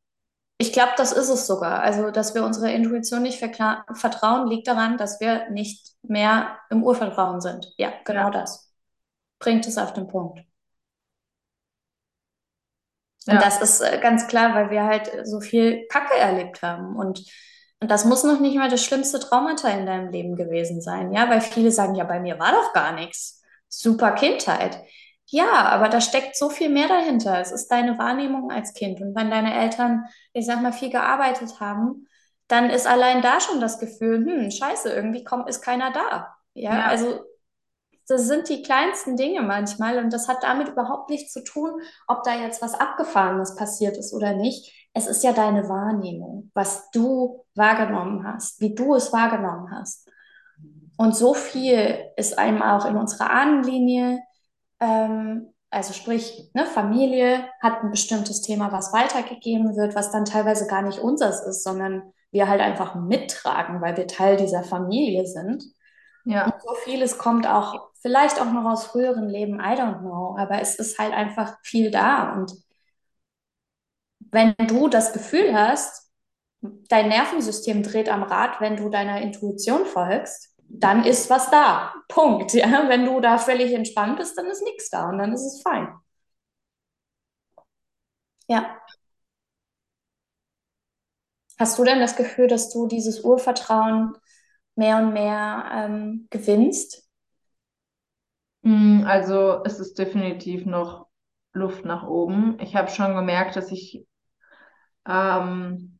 [0.58, 1.80] Ich glaube, das ist es sogar.
[1.82, 7.40] Also, dass wir unserer Intuition nicht vertrauen, liegt daran, dass wir nicht mehr im Urvertrauen
[7.40, 7.72] sind.
[7.76, 8.72] Ja, genau Ja, das.
[9.40, 10.40] Bringt es auf den Punkt.
[13.26, 16.96] Und ja, das ist äh, ganz klar, weil wir halt so viel Kacke erlebt haben.
[16.96, 17.24] Und,
[17.84, 21.12] und das muss noch nicht mal das schlimmste Traumata in deinem Leben gewesen sein.
[21.12, 23.42] Ja, weil viele sagen, ja, bei mir war doch gar nichts.
[23.68, 24.82] Super Kindheit.
[25.26, 27.38] Ja, aber da steckt so viel mehr dahinter.
[27.42, 29.02] Es ist deine Wahrnehmung als Kind.
[29.02, 32.08] Und wenn deine Eltern, ich sag mal, viel gearbeitet haben,
[32.48, 36.34] dann ist allein da schon das Gefühl, hm, scheiße, irgendwie kommt, ist keiner da.
[36.54, 37.20] Ja, ja, also
[38.08, 42.22] das sind die kleinsten Dinge manchmal und das hat damit überhaupt nichts zu tun, ob
[42.22, 44.72] da jetzt was Abgefahrenes passiert ist oder nicht.
[44.94, 50.08] Es ist ja deine Wahrnehmung, was du wahrgenommen hast, wie du es wahrgenommen hast.
[50.96, 54.20] Und so viel ist einem auch in unserer Ahnenlinie,
[54.80, 60.68] ähm, also sprich, ne, Familie hat ein bestimmtes Thema, was weitergegeben wird, was dann teilweise
[60.68, 65.64] gar nicht unseres ist, sondern wir halt einfach mittragen, weil wir Teil dieser Familie sind.
[66.24, 70.36] Und ja, so vieles kommt auch vielleicht auch noch aus früheren Leben, I don't know,
[70.38, 72.34] aber es ist halt einfach viel da.
[72.34, 72.52] Und
[74.34, 76.10] wenn du das Gefühl hast,
[76.62, 81.94] dein Nervensystem dreht am Rad, wenn du deiner Intuition folgst, dann ist was da.
[82.08, 82.52] Punkt.
[82.54, 82.88] Ja?
[82.88, 85.88] Wenn du da völlig entspannt bist, dann ist nichts da und dann ist es fein.
[88.48, 88.80] Ja.
[91.58, 94.16] Hast du denn das Gefühl, dass du dieses Urvertrauen
[94.76, 97.08] mehr und mehr ähm, gewinnst?
[98.62, 101.06] Mm, Also es ist definitiv noch
[101.52, 102.58] Luft nach oben.
[102.60, 104.06] Ich habe schon gemerkt, dass ich
[105.08, 105.98] ähm,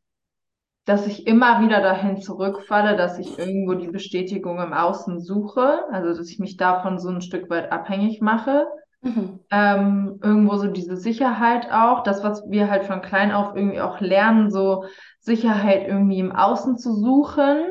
[0.85, 6.09] dass ich immer wieder dahin zurückfalle, dass ich irgendwo die Bestätigung im Außen suche, also
[6.09, 8.67] dass ich mich davon so ein Stück weit abhängig mache.
[9.01, 9.39] Mhm.
[9.51, 13.99] Ähm, irgendwo so diese Sicherheit auch, das, was wir halt von klein auf irgendwie auch
[14.01, 14.85] lernen, so
[15.19, 17.65] Sicherheit irgendwie im Außen zu suchen.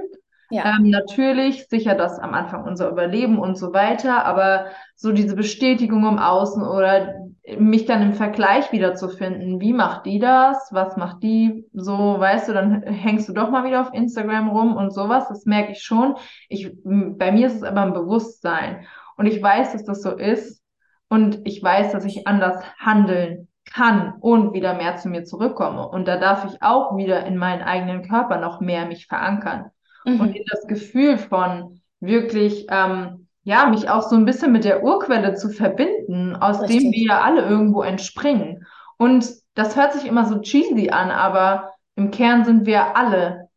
[0.50, 5.36] Ja, Ähm, natürlich sichert das am Anfang unser Überleben und so weiter, aber so diese
[5.36, 7.14] Bestätigung im Außen oder
[7.58, 12.54] mich dann im Vergleich wiederzufinden, wie macht die das, was macht die, so, weißt du,
[12.54, 16.16] dann hängst du doch mal wieder auf Instagram rum und sowas, das merke ich schon.
[16.48, 18.86] Ich, bei mir ist es aber ein Bewusstsein.
[19.16, 20.62] Und ich weiß, dass das so ist.
[21.08, 25.86] Und ich weiß, dass ich anders handeln kann und wieder mehr zu mir zurückkomme.
[25.86, 29.70] Und da darf ich auch wieder in meinen eigenen Körper noch mehr mich verankern.
[30.04, 30.46] Und in mhm.
[30.50, 35.50] das Gefühl von wirklich, ähm, ja, mich auch so ein bisschen mit der Urquelle zu
[35.50, 37.08] verbinden, aus dem wir Richtig.
[37.08, 38.66] ja alle irgendwo entspringen.
[38.98, 43.48] Und das hört sich immer so cheesy an, aber im Kern sind wir alle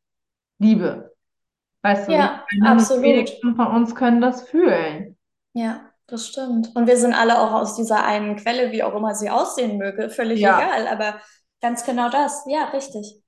[0.59, 1.13] Liebe.
[1.83, 3.03] Weißt du, die Ja, absolut.
[3.03, 5.17] wenigsten von uns können das fühlen.
[5.53, 6.75] Ja, das stimmt.
[6.75, 10.09] Und wir sind alle auch aus dieser einen Quelle, wie auch immer sie aussehen möge,
[10.09, 11.19] völlig Ja, egal, aber
[11.61, 12.43] ganz genau das.
[12.47, 13.21] Ja, richtig.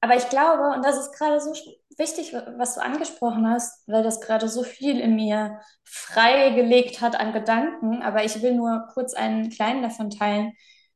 [0.00, 1.54] Aber ich glaube, und das ist gerade so
[1.98, 7.18] wichtig, wa- was du angesprochen hast, weil das gerade so viel in mir freigelegt hat
[7.18, 10.52] an Gedanken, aber ich will nur kurz einen kleinen davon teilen,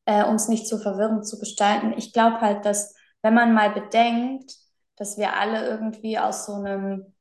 [0.06, 1.94] äh, um es nicht zu verwirrend zu gestalten.
[1.96, 4.52] Ich glaube halt, dass wenn man mal bedenkt,
[4.96, 7.14] dass wir alle irgendwie aus so einem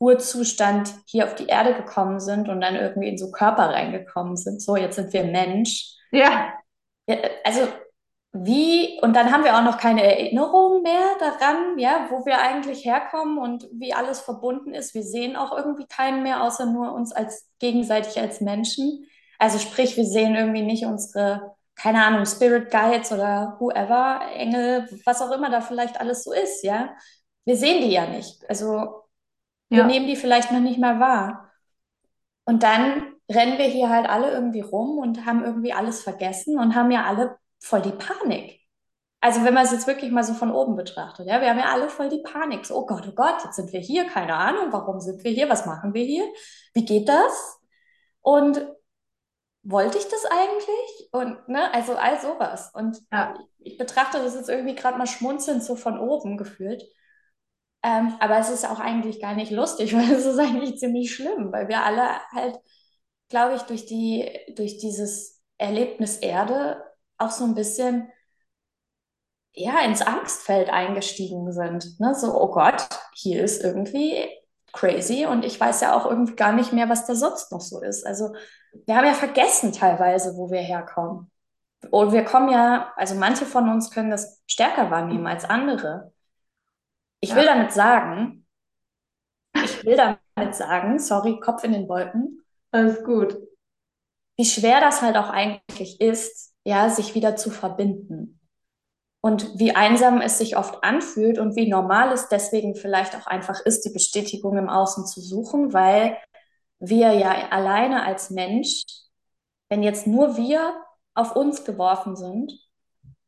[0.00, 4.62] Urzustand hier auf die Erde gekommen sind und dann irgendwie in so Körper reingekommen sind.
[4.62, 5.94] So, jetzt sind wir Mensch.
[6.10, 6.52] ja,
[7.06, 7.68] Ja, also
[8.32, 12.84] wie, und dann haben wir auch noch keine Erinnerung mehr daran, ja, wo wir eigentlich
[12.84, 14.94] herkommen und wie alles verbunden ist.
[14.94, 19.06] Wir sehen auch irgendwie keinen mehr, außer nur uns als gegenseitig als Menschen.
[19.38, 25.22] Also sprich, wir sehen irgendwie nicht unsere, keine Ahnung, Spirit Guides oder whoever, Engel, was
[25.22, 26.90] auch immer da vielleicht alles so ist, ja.
[27.44, 28.48] Wir sehen die ja nicht.
[28.48, 29.04] Also
[29.70, 31.50] wir ja, nehmen die vielleicht noch nicht mal wahr.
[32.44, 36.74] Und dann rennen wir hier halt alle irgendwie rum und haben irgendwie alles vergessen und
[36.74, 38.60] haben ja alle voll die Panik.
[39.20, 41.72] also wenn man es jetzt wirklich mal so von oben betrachtet, ja, wir haben ja
[41.72, 42.64] alle voll die Panik.
[42.66, 45.48] So, oh Gott, oh Gott, jetzt sind wir hier, keine Ahnung, warum sind wir hier,
[45.48, 46.24] was machen wir hier,
[46.74, 47.58] wie geht das?
[48.22, 48.66] Und
[49.62, 51.08] wollte ich das eigentlich?
[51.12, 52.70] Und, ne, also all sowas.
[52.74, 56.84] Und Ja, ich betrachte das jetzt irgendwie gerade mal schmunzelnd so von oben gefühlt.
[57.82, 61.52] Ähm, aber es ist auch eigentlich gar nicht lustig, weil es ist eigentlich ziemlich schlimm,
[61.52, 62.58] weil wir alle halt,
[63.28, 66.82] glaube ich, durch die, durch dieses Erlebnis Erde
[67.18, 68.10] auch so ein bisschen
[69.54, 71.98] ja, ins Angstfeld eingestiegen sind.
[72.00, 72.14] Ne?
[72.14, 74.28] So, oh Gott, hier ist irgendwie
[74.72, 77.80] crazy und ich weiß ja auch irgendwie gar nicht mehr, was da sonst noch so
[77.82, 78.06] ist.
[78.06, 78.34] Also
[78.86, 81.30] wir haben ja vergessen teilweise, wo wir herkommen.
[81.90, 86.12] Und wir kommen ja, also manche von uns können das stärker wahrnehmen als andere.
[87.20, 88.46] Ich will ja, damit sagen,
[89.54, 93.36] ich will damit sagen, sorry, Kopf in den Wolken, alles gut.
[94.36, 98.38] wie schwer das halt auch eigentlich ist, ja, sich wieder zu verbinden.
[99.22, 103.60] Und wie einsam es sich oft anfühlt und wie normal es deswegen vielleicht auch einfach
[103.64, 106.18] ist, die Bestätigung im Außen zu suchen, weil
[106.78, 108.84] wir ja alleine als Mensch,
[109.70, 110.74] wenn jetzt nur wir
[111.14, 112.52] auf uns geworfen sind,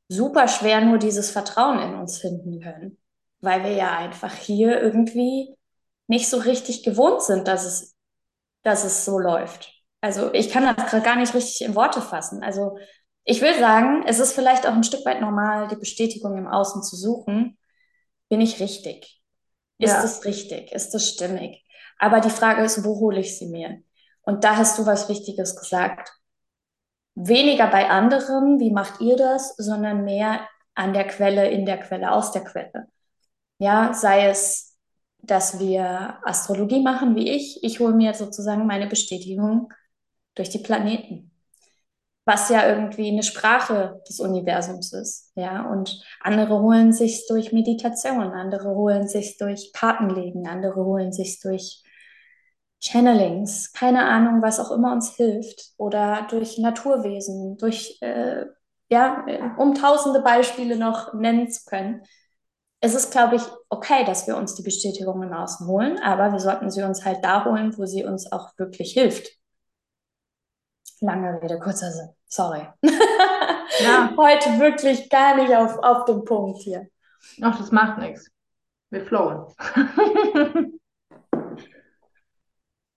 [0.09, 2.99] super schwer nur dieses Vertrauen in uns finden können,
[3.41, 5.57] weil wir ja einfach hier irgendwie
[6.09, 7.97] nicht so richtig gewohnt sind, dass es,
[8.63, 9.73] dass es so läuft.
[10.03, 12.43] Also ich kann das gerade gar nicht richtig in Worte fassen.
[12.43, 12.77] Also
[13.25, 16.83] ich will sagen, es ist vielleicht auch ein Stück weit normal, die Bestätigung im Außen
[16.83, 17.59] zu suchen.
[18.29, 19.23] Bin ich richtig?
[19.81, 20.73] Ist Ja, es richtig?
[20.73, 21.65] Ist es stimmig?
[21.99, 23.83] Aber die Frage ist, wo hole ich sie mir?
[24.23, 26.13] Und da hast du was Wichtiges gesagt.
[27.15, 32.13] Weniger bei anderen, wie macht ihr das, sondern mehr an der Quelle, in der Quelle,
[32.13, 32.89] aus der Quelle.
[33.59, 34.79] Ja, sei es,
[35.21, 37.65] dass wir Astrologie machen, wie ich.
[37.65, 39.73] Ich hole mir sozusagen meine Bestätigung
[40.37, 41.30] durch die Planeten
[42.31, 45.69] was ja irgendwie eine Sprache des Universums ist, ja.
[45.69, 51.83] Und andere holen sich's durch Meditation, andere holen sich's durch Kartenlegen, andere holen sich's durch
[52.79, 58.47] Channelings, keine Ahnung, was auch immer uns hilft, oder durch Naturwesen, durch, äh,
[58.89, 59.27] ja,
[59.59, 62.03] um tausende Beispiele noch nennen zu können.
[62.81, 66.39] Es ist, glaube ich, okay, dass wir uns die Bestätigung im Außen holen, aber wir
[66.39, 69.40] sollten sie uns halt da holen, wo sie uns auch wirklich hilft.
[71.01, 72.11] Lange Rede, kurzer Sinn.
[72.27, 72.67] Sorry.
[73.81, 76.89] ja, Heute wirklich gar nicht auf, auf den Punkt hier.
[77.43, 78.31] ach, das macht nichts.
[78.91, 79.47] Wir flowen.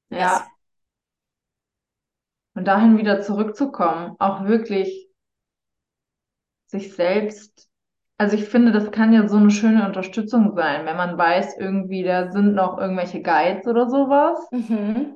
[0.09, 0.45] Ja,
[2.55, 5.09] und dahin wieder zurückzukommen, auch wirklich
[6.67, 7.69] sich selbst,
[8.17, 12.03] also ich finde, das kann ja so eine schöne Unterstützung sein, wenn man weiß, irgendwie,
[12.03, 14.39] da sind noch irgendwelche Guides oder sowas.
[14.51, 15.15] Mhm.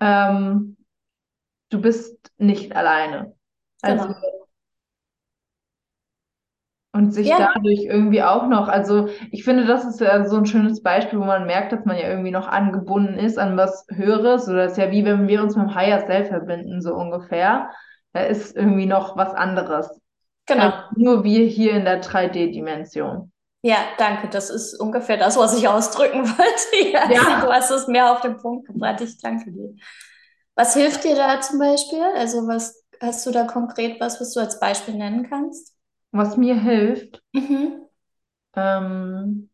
[0.00, 0.76] Ähm,
[1.70, 3.34] du bist nicht alleine.
[3.82, 4.14] Also, Genau.
[6.92, 10.46] und sich Ja, dadurch irgendwie auch noch, also ich finde, das ist ja so ein
[10.46, 14.48] schönes Beispiel, wo man merkt, dass man ja irgendwie noch angebunden ist an was Höheres.
[14.48, 17.70] Oder das ist ja wie wenn wir uns mit dem Higher Self verbinden, so ungefähr.
[18.12, 19.90] Da ist irgendwie noch was anderes.
[20.46, 20.72] Genau.
[20.96, 23.32] nur wir hier in der 3D-Dimension.
[23.62, 24.28] Ja, danke.
[24.28, 26.88] Das ist ungefähr das, was ich ausdrücken wollte.
[26.92, 29.00] Ja, du Ja, hast es mehr auf den Punkt gebracht.
[29.00, 29.74] Ich danke dir.
[30.58, 32.02] Was hilft dir da zum Beispiel?
[32.02, 35.74] Also was hast du da konkret was, was du als Beispiel nennen kannst?
[36.12, 37.88] was mir hilft, Mhm.
[38.56, 39.48] ähm,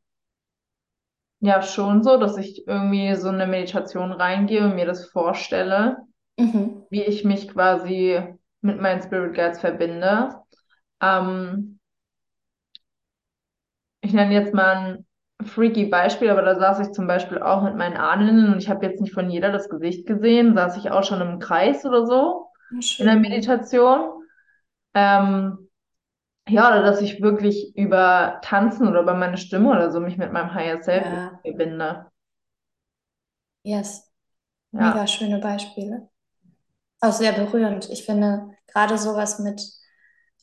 [1.41, 5.99] ja schon so, dass ich irgendwie so in eine Meditation reingehe und mir das vorstelle,
[6.39, 6.85] Mhm.
[6.91, 8.23] wie ich mich quasi
[8.63, 10.41] mit meinen Spirit Guides verbinde.
[11.03, 11.81] Ähm,
[14.01, 15.07] ich nenne jetzt mal ein
[15.47, 18.87] freaky Beispiel, aber da saß ich zum Beispiel auch mit meinen Ahnen und ich habe
[18.87, 22.49] jetzt nicht von jeder das Gesicht gesehen, saß ich auch schon im Kreis oder so
[22.71, 23.19] Ja, in der schön.
[23.19, 24.25] Meditation.
[24.95, 25.69] Ähm,
[26.49, 30.33] ja, oder dass ich wirklich über Tanzen oder über meine Stimme oder so mich mit
[30.33, 32.07] meinem Higher Self Ja, verbinde.
[33.63, 34.03] yes.
[34.73, 36.11] Ja, Mega schöne Beispiele.
[37.01, 37.91] Auch sehr berührend.
[37.91, 39.63] Ich finde gerade sowas mit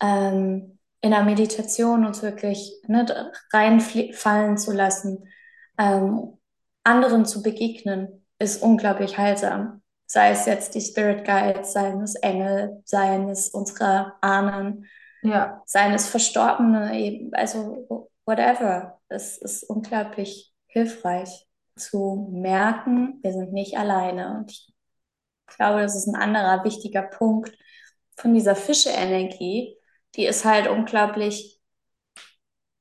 [0.02, 5.28] ähm, in der Meditation uns wirklich ne, reinfallen zu lassen,
[5.78, 6.38] ähm,
[6.84, 9.82] anderen zu begegnen, ist unglaublich heilsam.
[10.06, 14.86] Sei es jetzt die Spirit Guides, seien es Engel, seien es unsere Ahnen,
[15.22, 19.00] ja, seien es Verstorbene, eben, also whatever.
[19.08, 24.38] Es ist unglaublich hilfreich zu merken, wir sind nicht alleine.
[24.38, 24.74] Und ich
[25.56, 27.58] glaube, das ist ein anderer wichtiger Punkt
[28.18, 29.78] von dieser Fische-Energie.
[30.16, 31.60] Die ist halt unglaublich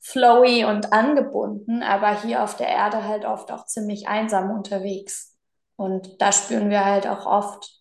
[0.01, 5.37] flowy und angebunden, aber hier auf der Erde halt oft auch ziemlich einsam unterwegs.
[5.77, 7.81] Und da spüren wir halt auch oft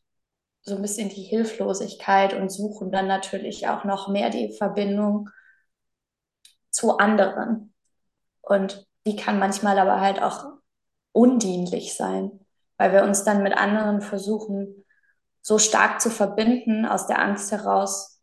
[0.61, 5.29] so ein bisschen die Hilflosigkeit und suchen dann natürlich auch noch mehr die Verbindung
[6.69, 7.73] zu anderen.
[8.41, 10.45] Und die kann manchmal aber halt auch
[11.11, 12.45] undienlich sein,
[12.77, 14.85] weil wir uns dann mit anderen versuchen,
[15.41, 18.18] so stark zu verbinden, aus der Angst heraus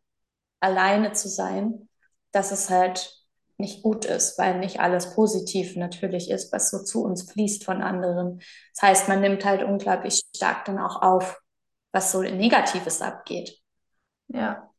[0.61, 1.88] alleine zu sein,
[2.32, 3.12] dass es halt
[3.59, 7.82] nicht gut ist, weil nicht alles positiv natürlich ist, was so zu uns fließt von
[7.82, 8.40] anderen.
[8.74, 11.40] Das heißt, man nimmt halt unglaublich stark dann auch auf,
[11.92, 13.59] was so Negatives abgeht.
[14.28, 14.70] Ja.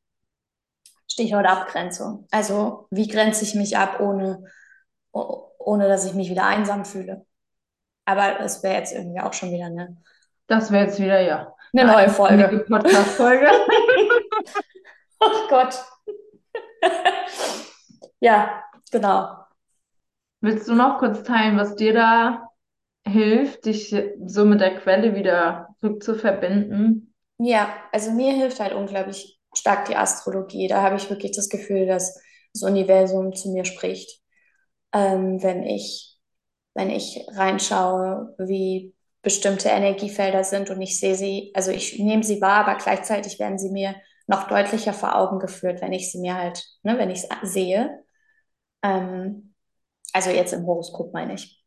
[1.07, 2.27] Stichwort Abgrenzung.
[2.29, 4.43] Also, wie grenze ich mich ab, ohne,
[5.11, 7.25] ohne dass ich mich wieder einsam fühle?
[8.05, 9.97] Aber das wäre jetzt irgendwie auch schon wieder eine.
[10.45, 11.55] Das wäre jetzt wieder, ja.
[11.73, 12.65] Eine neue Folge.
[12.69, 13.49] Podcast-Folge.
[15.19, 15.83] oh Gott.
[18.19, 19.37] ja, genau.
[20.41, 22.49] Willst du noch kurz teilen, was dir da
[23.05, 23.95] hilft, dich
[24.25, 27.13] so mit der Quelle wieder rückzuverbinden?
[27.39, 30.67] Ja, also mir hilft halt unglaublich stark die Astrologie.
[30.67, 32.19] Da habe ich wirklich das Gefühl, dass
[32.53, 34.21] das Universum zu mir spricht.
[34.93, 36.17] Ähm, wenn ich,
[36.73, 42.39] wenn ich reinschaue, wie bestimmte Energiefelder sind und ich sehe sie, also ich nehme sie
[42.41, 43.95] wahr, aber gleichzeitig werden sie mir
[44.27, 48.03] noch deutlicher vor Augen geführt, wenn ich sie mir halt, ne, wenn ich es sehe.
[48.83, 49.53] Ähm,
[50.13, 51.63] also jetzt im Horoskop meine ich.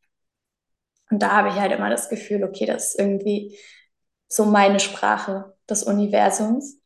[1.10, 3.58] Und da habe ich halt immer das Gefühl, okay, das ist irgendwie
[4.28, 6.80] so meine Sprache des Universums.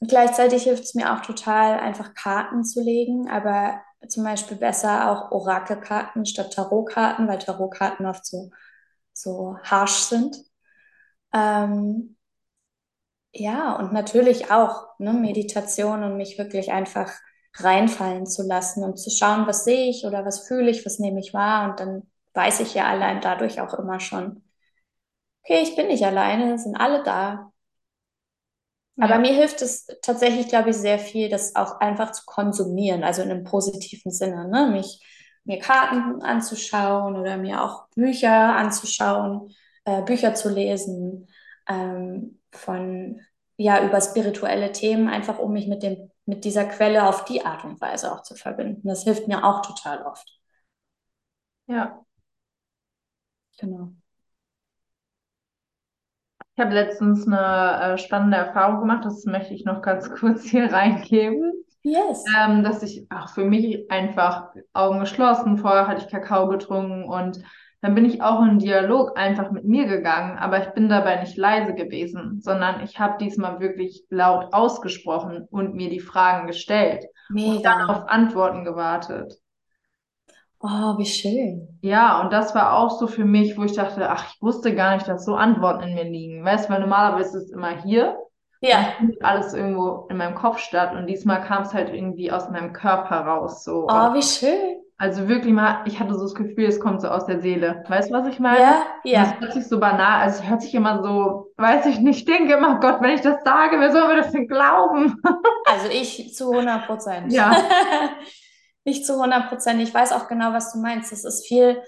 [0.00, 5.10] Und gleichzeitig hilft es mir auch total, einfach Karten zu legen, aber zum Beispiel besser
[5.10, 8.50] auch Orakelkarten statt Tarotkarten, weil Tarotkarten oft so,
[9.12, 10.36] so harsh sind.
[11.32, 12.16] Ähm,
[13.38, 17.12] ja, und natürlich auch ne, Meditation und mich wirklich einfach
[17.54, 21.20] reinfallen zu lassen und zu schauen, was sehe ich oder was fühle ich, was nehme
[21.20, 21.70] ich wahr.
[21.70, 22.02] Und dann
[22.34, 24.44] weiß ich ja allein dadurch auch immer schon,
[25.42, 27.52] okay, ich bin nicht alleine, sind alle da.
[28.96, 29.04] Ja.
[29.04, 33.22] Aber mir hilft es tatsächlich, glaube ich, sehr viel, das auch einfach zu konsumieren, also
[33.22, 34.70] in einem positiven Sinne, ne?
[34.72, 35.00] mich
[35.44, 41.28] mir Karten anzuschauen oder mir auch Bücher anzuschauen, äh, Bücher zu lesen,
[41.68, 43.20] ähm, von
[43.58, 47.64] ja über spirituelle Themen, einfach um mich mit dem mit dieser Quelle auf die Art
[47.64, 48.86] und Weise auch zu verbinden.
[48.86, 50.38] Das hilft mir auch total oft.
[51.66, 52.04] Ja.
[53.58, 53.92] Genau.
[56.54, 60.70] Ich habe letztens eine äh, spannende Erfahrung gemacht, das möchte ich noch ganz kurz hier
[60.70, 61.64] reingeben.
[61.82, 62.24] Yes.
[62.38, 67.42] Ähm, dass ich auch für mich einfach Augen geschlossen, vorher hatte ich Kakao getrunken und
[67.80, 71.36] dann bin ich auch in Dialog einfach mit mir gegangen, aber ich bin dabei nicht
[71.36, 77.50] leise gewesen, sondern ich habe diesmal wirklich laut ausgesprochen und mir die Fragen gestellt Mega.
[77.50, 79.34] und dann auf Antworten gewartet.
[80.60, 81.78] Oh, wie schön.
[81.82, 84.94] Ja, und das war auch so für mich, wo ich dachte, ach, ich wusste gar
[84.94, 86.44] nicht, dass so Antworten in mir liegen.
[86.44, 88.18] Weißt du, weil normalerweise ist es immer hier.
[88.60, 88.92] Ja.
[88.98, 92.72] findet alles irgendwo in meinem Kopf statt und diesmal kam es halt irgendwie aus meinem
[92.72, 93.62] Körper raus.
[93.62, 93.86] So.
[93.88, 94.80] Oh, wie schön.
[95.00, 97.84] Also wirklich mal, ich hatte so das Gefühl, es kommt so aus der Seele.
[97.86, 98.58] Weißt du, was ich meine?
[98.58, 99.22] Ja, ja.
[99.22, 102.24] Das hört sich so banal, also es hört sich immer so, weiß ich nicht, ich
[102.24, 105.22] denke immer, Gott, wenn ich das sage, wer soll mir das denn glauben?
[105.70, 107.30] Also ich zu 100 Prozent.
[107.30, 107.54] Ja.
[108.84, 109.82] nicht zu 100 Prozent.
[109.82, 111.12] Ich weiß auch genau, was du meinst.
[111.12, 111.82] Es ist viel,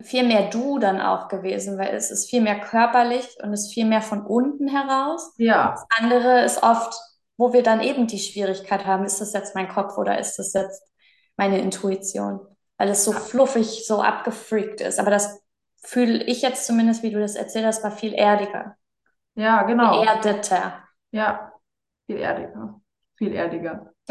[0.00, 3.74] viel mehr du dann auch gewesen, weil es ist viel mehr körperlich und es ist
[3.74, 5.34] viel mehr von unten heraus.
[5.36, 5.72] Ja.
[5.72, 6.94] Das andere ist oft,
[7.36, 10.52] wo wir dann eben die Schwierigkeit haben, ist das jetzt mein Kopf oder ist das
[10.52, 10.89] jetzt
[11.40, 12.38] meine Intuition,
[12.76, 15.00] weil es so fluffig, so abgefreakt ist.
[15.00, 15.40] Aber das
[15.82, 18.76] fühle ich jetzt zumindest, wie du das erzählt hast, war viel erdiger.
[19.36, 20.04] Ja, genau.
[20.04, 20.84] Erdeter.
[21.12, 21.50] Ja,
[22.04, 22.78] viel erdiger.
[23.16, 23.90] Viel erdiger.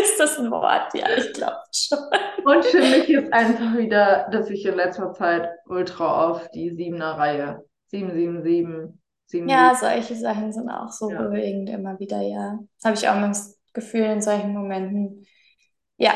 [0.00, 0.94] ist das ein Wort?
[0.94, 1.98] Ja, ich glaube schon.
[2.44, 7.18] Und für mich ist einfach wieder, dass ich in letzter Zeit ultra auf die Siebener
[7.18, 8.96] Reihe 777,
[9.26, 11.20] 7, Ja, solche Sachen sind auch so Ja.
[11.22, 12.60] bewegend immer wieder, ja.
[12.80, 15.21] Das habe ich auch immer das Gefühl in solchen Momenten.
[16.02, 16.12] Ja,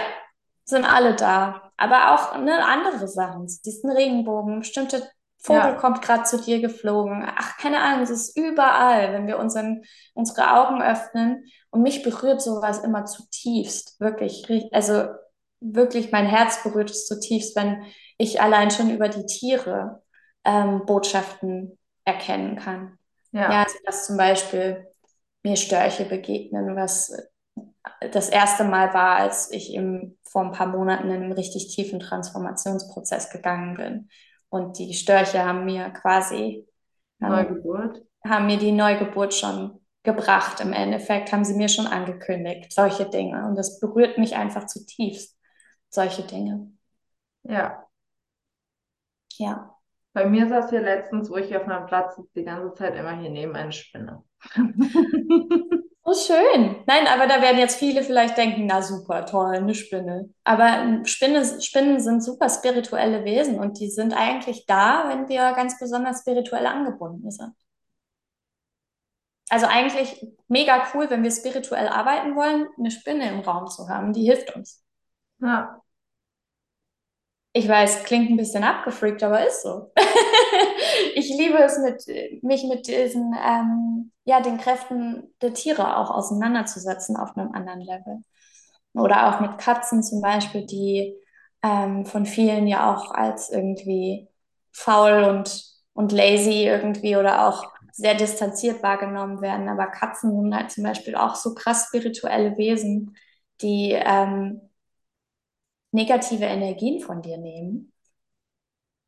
[0.65, 1.73] sind alle da.
[1.77, 3.47] Aber auch ne, andere Sachen.
[3.65, 5.09] Diesen Regenbogen, bestimmte
[5.39, 5.75] Vogel Ja.
[5.75, 7.25] kommt gerade zu dir geflogen.
[7.37, 9.83] Ach, keine Ahnung, es ist überall, wenn wir unseren,
[10.15, 11.45] unsere Augen öffnen.
[11.71, 14.01] Und mich berührt sowas immer zutiefst.
[14.01, 15.09] Wirklich, also
[15.61, 17.85] wirklich mein Herz berührt es zutiefst, wenn
[18.19, 20.03] ich allein schon über die Tiere
[20.45, 22.99] ähm, Botschaften erkennen kann.
[23.33, 23.53] Ja.
[23.53, 24.87] Ja, also dass zum Beispiel
[25.43, 27.13] mir Störche begegnen, was
[28.13, 32.01] das erste Mal war, als ich im, vor ein paar Monaten in einen richtig tiefen
[32.01, 34.09] Transformationsprozess gegangen bin.
[34.49, 36.67] Und die Störche haben mir quasi,
[37.21, 38.03] haben, Neugeburt.
[38.25, 40.61] haben mir die Neugeburt schon gebracht.
[40.61, 43.47] Im Endeffekt haben sie mir schon angekündigt, solche Dinge.
[43.47, 45.37] Und das berührt mich einfach zutiefst,
[45.89, 46.73] solche Dinge.
[47.43, 47.87] Ja.
[49.37, 49.77] Ja.
[50.13, 52.95] Bei mir saß hier letztens, wo ich hier auf meinem Platz sitze, die ganze Zeit
[52.97, 54.25] immer hier neben eine Spinne.
[56.09, 56.85] Oh, schön.
[56.87, 60.31] Nein, aber da werden jetzt viele vielleicht denken, na super, toll, eine Spinne.
[60.45, 65.79] Aber Spinne, Spinnen sind super spirituelle Wesen und die sind eigentlich da, wenn wir ganz
[65.81, 67.53] besonders spirituell angebunden sind.
[69.49, 74.13] Also eigentlich mega cool, wenn wir spirituell arbeiten wollen, eine Spinne im Raum zu haben,
[74.13, 74.85] die hilft uns.
[75.41, 75.83] Ja.
[77.53, 79.91] Ich weiß, klingt ein bisschen abgefreakt, aber ist so.
[81.15, 87.17] ich liebe es, mit, mich mit diesen, ähm, ja, den Kräften der Tiere auch auseinanderzusetzen
[87.17, 88.25] auf einem anderen Level.
[88.95, 91.15] Oder auch mit Katzen zum Beispiel, die
[91.63, 94.29] ähm, von vielen ja auch als irgendwie
[94.73, 99.69] faul und, und lazy irgendwie oder auch sehr distanziert wahrgenommen werden.
[99.69, 103.17] Aber Katzen sind halt zum Beispiel auch so krass spirituelle Wesen,
[103.63, 104.61] die ähm,
[105.93, 107.93] negative Energien von dir nehmen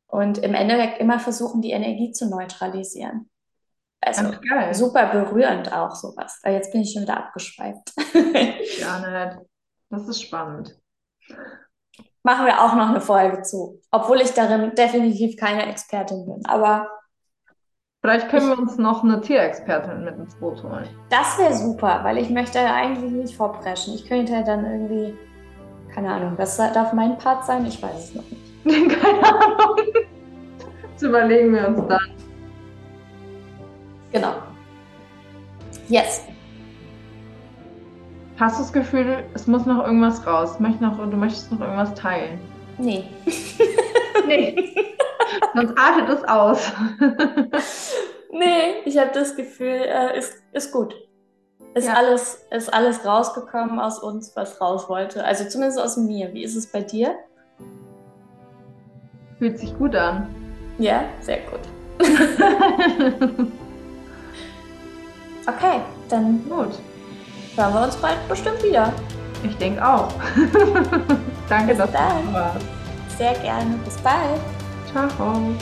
[0.09, 3.29] und im Endeffekt immer versuchen, die Energie zu neutralisieren.
[4.01, 4.31] Also
[4.71, 6.39] super berührend auch sowas.
[6.45, 7.93] Jetzt bin ich schon wieder abgeschweift.
[8.79, 9.39] ja, nett.
[9.89, 10.77] Das ist spannend.
[12.23, 13.81] Machen wir auch noch eine Folge zu.
[13.91, 16.45] Obwohl ich darin definitiv keine Expertin bin.
[16.45, 16.89] Aber
[18.01, 20.87] Vielleicht können wir uns noch eine Tierexpertin mit ins Boot holen.
[21.09, 23.93] Das wäre super, weil ich möchte eigentlich nicht vorpreschen.
[23.93, 25.17] Ich könnte dann irgendwie
[25.93, 27.65] keine Ahnung, was darf mein Part sein?
[27.65, 28.39] Ich weiß es noch nicht.
[29.01, 29.57] Keine Ahnung.
[31.09, 31.99] Überlegen wir uns dann.
[34.11, 34.33] Genau.
[35.87, 36.23] Yes.
[38.39, 40.59] Hast du das Gefühl, es muss noch irgendwas raus?
[40.59, 42.39] Möcht noch, du möchtest noch irgendwas teilen?
[42.77, 43.05] Nee.
[44.27, 44.75] nee.
[45.55, 46.71] Sonst artet es aus.
[48.31, 50.95] nee, ich habe das Gefühl, äh, ist, ist gut.
[51.73, 51.95] Ist, ja.
[51.95, 55.23] alles, ist alles rausgekommen aus uns, was raus wollte?
[55.25, 56.31] Also zumindest aus mir.
[56.33, 57.15] Wie ist es bei dir?
[59.39, 60.48] Fühlt sich gut an.
[60.79, 61.59] Ja, sehr gut.
[65.45, 66.79] okay, dann gut.
[67.55, 68.93] Hören wir uns bald bestimmt wieder.
[69.43, 70.07] Ich denke auch.
[71.49, 72.27] Danke, Bis dass dann.
[72.27, 72.65] du warst.
[73.17, 73.75] Sehr gerne.
[73.83, 74.39] Bis bald.
[74.91, 75.53] Ciao.